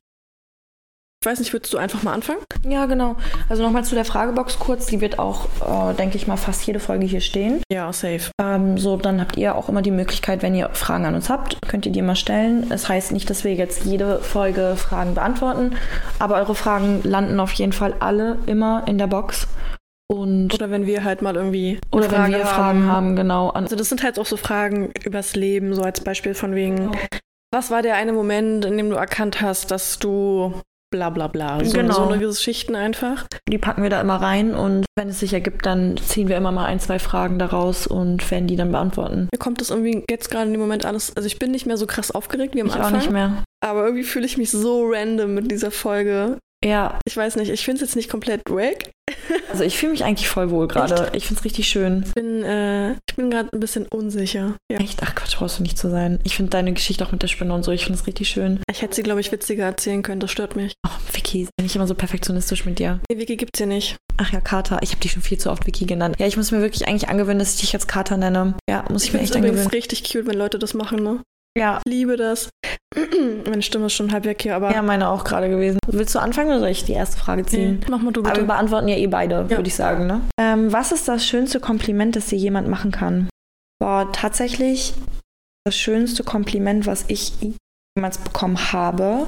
[1.29, 2.41] weiß nicht, würdest du einfach mal anfangen?
[2.67, 3.17] Ja, genau.
[3.49, 4.87] Also nochmal zu der Fragebox kurz.
[4.87, 7.63] Die wird auch, äh, denke ich mal, fast jede Folge hier stehen.
[7.71, 8.31] Ja, safe.
[8.41, 11.59] Ähm, so, dann habt ihr auch immer die Möglichkeit, wenn ihr Fragen an uns habt,
[11.69, 12.71] könnt ihr die mal stellen.
[12.71, 15.77] Es heißt nicht, dass wir jetzt jede Folge Fragen beantworten,
[16.19, 19.47] aber eure Fragen landen auf jeden Fall alle immer in der Box.
[20.11, 23.51] Und Oder wenn wir halt mal irgendwie oder wenn wir Fragen haben, genau.
[23.51, 26.93] An, Also das sind halt auch so Fragen übers Leben, so als Beispiel von wegen,
[27.53, 30.55] was war der eine Moment, in dem du erkannt hast, dass du
[30.91, 31.65] bla bla bla.
[31.65, 31.95] So, Genau.
[31.95, 33.27] so eine Geschichten einfach.
[33.49, 36.53] die packen wir da immer rein und wenn es sich ergibt, dann ziehen wir immer
[36.53, 39.29] mal ein, zwei Fragen daraus und werden die dann beantworten.
[39.33, 41.77] Mir kommt das irgendwie jetzt gerade in dem Moment alles, also ich bin nicht mehr
[41.77, 43.43] so krass aufgeregt wie am Ich auch Anfang, nicht mehr.
[43.65, 46.39] aber irgendwie fühle ich mich so random mit dieser Folge.
[46.65, 48.91] Ja, Ich weiß nicht, ich finde es jetzt nicht komplett wack.
[49.51, 51.11] also ich fühle mich eigentlich voll wohl gerade.
[51.15, 52.03] Ich finde es richtig schön.
[52.07, 54.57] Ich bin, äh, ich bin gerade ein bisschen unsicher.
[54.71, 54.79] Ja.
[54.79, 55.01] Echt?
[55.03, 56.19] Ach Quatsch, brauchst du nicht zu sein.
[56.25, 58.61] Ich finde deine Geschichte auch mit der Spinne und so, ich finde es richtig schön.
[58.71, 60.73] Ich hätte sie, glaube ich, witziger erzählen können, das stört mich.
[60.87, 63.01] Oh, Vicky, bin ich immer so perfektionistisch mit dir.
[63.11, 63.97] Nee, Vicky gibt's hier nicht.
[64.17, 64.81] Ach ja, Kater.
[64.83, 66.17] Ich habe dich schon viel zu oft Vicky genannt.
[66.19, 68.55] Ja, ich muss mir wirklich eigentlich angewöhnen, dass ich dich jetzt Kater nenne.
[68.69, 69.71] Ja, muss ich, Ich mir finde es echt übrigens angewöhnen.
[69.71, 71.23] richtig cute, wenn Leute das machen, ne?
[71.57, 72.51] Ja, Ich liebe das.
[73.49, 75.79] Meine Stimme ist schon halb weg hier, aber Ja, meine auch gerade gewesen.
[75.87, 77.79] Willst du anfangen oder soll ich die erste Frage ziehen?
[77.81, 78.43] nee, mach mal du Aber bitte.
[78.43, 79.51] wir beantworten ja eh beide, Ja.
[79.51, 80.07] würde ich sagen.
[80.07, 80.21] Ne?
[80.41, 83.29] Ähm, was ist das schönste Kompliment, das dir jemand machen kann?
[83.81, 84.95] Boah, tatsächlich
[85.65, 87.33] das schönste Kompliment, was ich
[87.97, 89.27] jemals bekommen habe,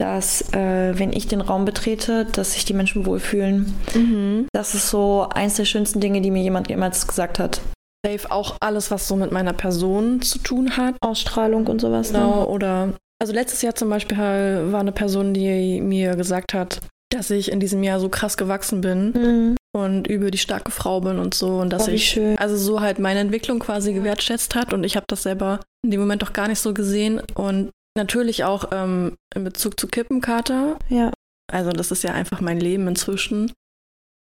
[0.00, 3.72] dass, äh, wenn ich den Raum betrete, dass sich die Menschen wohlfühlen.
[3.94, 4.46] Mhm.
[4.52, 7.60] Das ist so eins der schönsten Dinge, die mir jemand jemals gesagt hat.
[8.04, 10.96] Safe auch alles, was so mit meiner Person zu tun hat.
[11.00, 12.08] Ausstrahlung und sowas.
[12.12, 16.80] Genau, oder also letztes Jahr zum Beispiel war eine Person, die mir gesagt hat,
[17.12, 19.18] dass ich in diesem Jahr so krass gewachsen bin Ne?
[19.20, 19.56] Mhm.
[19.76, 22.38] und über die starke Frau bin und so und dass Oh, ich schön.
[22.38, 26.00] also so halt meine Entwicklung quasi gewertschätzt hat und ich habe das selber in dem
[26.00, 31.12] Moment doch gar nicht so gesehen und natürlich auch ähm, in Bezug zu Kippenkater, Ja.
[31.52, 33.52] also das ist ja einfach mein Leben inzwischen.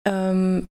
[0.09, 0.67] Ähm,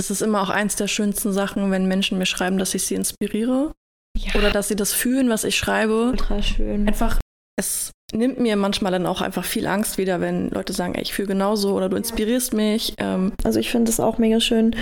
[0.00, 2.94] das ist immer auch eins der schönsten Sachen, wenn Menschen mir schreiben, dass ich sie
[2.94, 3.74] inspiriere
[4.16, 4.34] ja.
[4.34, 6.08] oder dass sie das fühlen, was ich schreibe.
[6.12, 6.88] ultra schön.
[6.88, 7.18] Einfach,
[7.58, 11.12] es nimmt mir manchmal dann auch einfach viel Angst wieder, wenn Leute sagen, ey, ich
[11.12, 12.94] fühle genauso oder du inspirierst mich.
[12.96, 14.74] Ähm, Also ich finde das auch mega schön.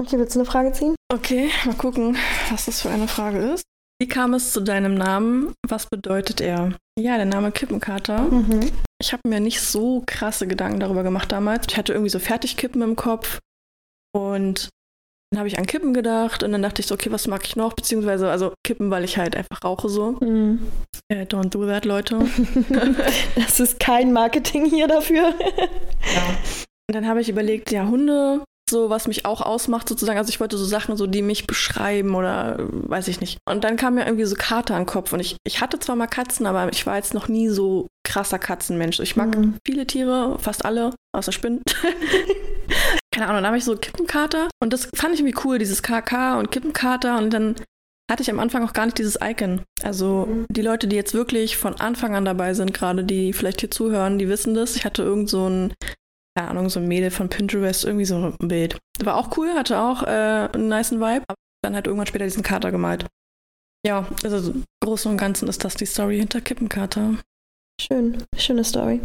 [0.00, 0.94] Okay, willst du eine Frage ziehen?
[1.12, 2.16] okay, mal gucken,
[2.50, 3.64] was das für eine Frage ist.
[4.00, 5.52] Wie kam es zu deinem Namen?
[5.68, 6.74] Was bedeutet er?
[6.98, 8.22] Ja, der Name Kippenkater.
[8.22, 8.70] Mhm.
[9.00, 11.66] Ich habe mir nicht so krasse Gedanken darüber gemacht damals.
[11.68, 13.38] Ich hatte irgendwie so Fertigkippen im Kopf
[14.14, 14.68] und
[15.30, 17.56] dann habe ich an Kippen gedacht und dann dachte ich so, okay, was mag ich
[17.56, 17.72] noch?
[17.72, 20.12] Beziehungsweise, also Kippen, weil ich halt einfach rauche so.
[20.20, 20.60] Mhm.
[21.08, 22.20] Äh, don't do that, Leute.
[23.34, 25.28] Das ist kein Marketing hier dafür.
[26.88, 30.18] Und dann habe ich überlegt, ja, Hunde, so was mich auch ausmacht sozusagen.
[30.18, 33.38] Also ich wollte so Sachen, so die mich beschreiben oder äh, weiß ich nicht.
[33.48, 35.12] Und dann kam mir irgendwie so Kater an den Kopf.
[35.12, 38.38] Und ich, ich hatte zwar mal Katzen, aber ich war jetzt noch nie so krasser
[38.38, 39.00] Katzenmensch.
[39.00, 39.54] Ich mag Mhm.
[39.66, 41.62] viele Tiere, fast alle, außer Spinnen.
[43.14, 44.48] Keine Ahnung, dann habe ich so Kippenkater.
[44.60, 47.16] Und das fand ich irgendwie cool, dieses KK und Kippenkater.
[47.16, 47.54] Und dann
[48.10, 49.62] hatte ich am Anfang auch gar nicht dieses Icon.
[49.84, 53.70] Also die Leute, die jetzt wirklich von Anfang an dabei sind, gerade die vielleicht hier
[53.70, 54.74] zuhören, die wissen das.
[54.74, 55.74] Ich hatte irgend so ein
[56.36, 58.76] keine Ahnung, so ein Mädel von Pinterest, irgendwie so ein Bild.
[59.02, 62.42] War auch cool, hatte auch äh, einen niceen Vibe, aber dann halt irgendwann später diesen
[62.42, 63.06] Kater gemalt.
[63.86, 67.18] Ja, also im Großen und Ganzen ist das die Story hinter Kippenkater.
[67.80, 69.00] Schön, schöne Story.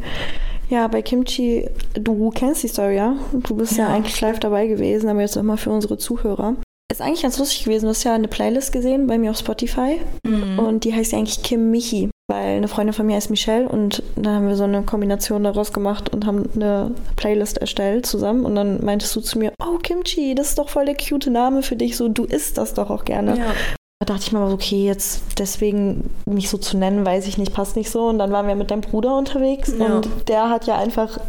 [0.69, 3.15] Ja, bei Kimchi, du kennst die Story, ja?
[3.33, 3.93] Du bist ja, Ja.
[3.95, 6.55] eigentlich live dabei gewesen, aber jetzt nochmal für unsere Zuhörer.
[6.91, 7.83] Ist eigentlich ganz lustig gewesen.
[7.85, 10.59] Du hast ja eine Playlist gesehen bei mir auf Spotify Mhm.
[10.59, 14.01] und die heißt ja eigentlich Kim Michi, weil eine Freundin von mir heißt Michelle und
[14.15, 18.55] dann haben wir so eine Kombination daraus gemacht und haben eine Playlist erstellt zusammen und
[18.55, 21.75] dann meintest du zu mir, oh Kimchi, das ist doch voll der cute Name für
[21.75, 23.37] dich, so du isst das doch auch gerne.
[23.37, 23.53] ja.
[24.01, 27.75] Da dachte ich mir okay, jetzt deswegen mich so zu nennen, weiß ich nicht, passt
[27.75, 28.07] nicht so.
[28.07, 29.85] Und dann waren wir mit deinem Bruder unterwegs Ja.
[29.87, 31.19] und der hat ja einfach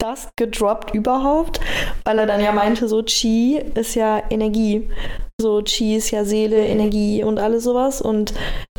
[0.00, 1.60] das gedroppt überhaupt,
[2.04, 4.88] weil er dann ja meinte, so Chi ist ja Energie.
[5.40, 8.00] So Chi ist ja Seele, Energie und alles sowas.
[8.00, 8.32] Und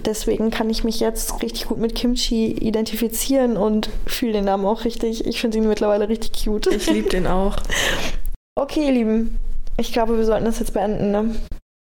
[0.05, 4.83] deswegen kann ich mich jetzt richtig gut mit Kimchi identifizieren und fühle den Namen auch
[4.83, 5.25] richtig.
[5.25, 6.67] Ich finde ihn mittlerweile richtig cute.
[6.67, 7.55] Ich liebe den auch.
[8.57, 9.39] Okay, ihr Lieben.
[9.77, 11.11] Ich glaube, wir sollten das jetzt beenden.
[11.11, 11.35] Ne?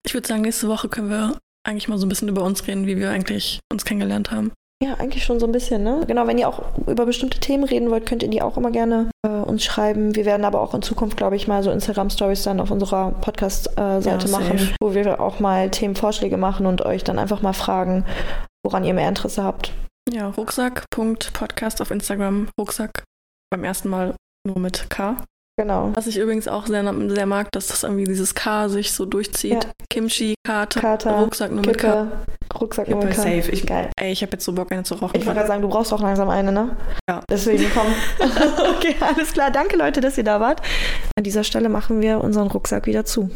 [0.06, 2.86] Ich würde sagen, nächste Woche können wir eigentlich mal so ein bisschen über uns reden,
[2.86, 4.52] wie wir eigentlich uns kennengelernt haben.
[4.82, 6.04] Ja, eigentlich schon so ein bisschen, ne?
[6.06, 9.08] Genau, wenn ihr auch über bestimmte Themen reden wollt, könnt ihr die auch immer gerne
[9.26, 10.14] äh, uns schreiben.
[10.14, 14.26] Wir werden aber auch in Zukunft, glaube ich, mal so Instagram-Stories dann auf unserer Podcast-Seite
[14.26, 18.04] Ja, machen, wo wir auch mal Themenvorschläge machen und euch dann einfach mal fragen,
[18.62, 19.72] woran ihr mehr Interesse habt.
[20.12, 22.48] Ja, Rucksack.podcast auf Instagram.
[22.60, 23.04] Rucksack
[23.50, 24.14] beim ersten Mal
[24.46, 25.16] nur mit K.
[25.56, 25.92] Genau.
[25.94, 29.64] Was ich übrigens auch sehr, sehr mag, dass das irgendwie dieses K sich so durchzieht.
[29.64, 29.70] Ja.
[29.88, 32.08] Kimchi, Kater, Kater, Rucksack nur mit K.
[32.60, 33.22] Rucksack Kippe, mit K.
[33.22, 33.52] safe.
[33.52, 33.90] Ich, Geil.
[33.96, 35.16] ey, ich habe jetzt so Bock, eine zu rauchen.
[35.16, 36.76] Ich wollte gerade sagen, du brauchst auch langsam eine, ne?
[37.08, 37.22] Ja.
[37.30, 37.86] Deswegen komm.
[38.76, 39.52] okay, alles klar.
[39.52, 40.60] Danke, Leute, dass ihr da wart.
[41.16, 43.30] An dieser Stelle machen wir unseren Rucksack wieder zu.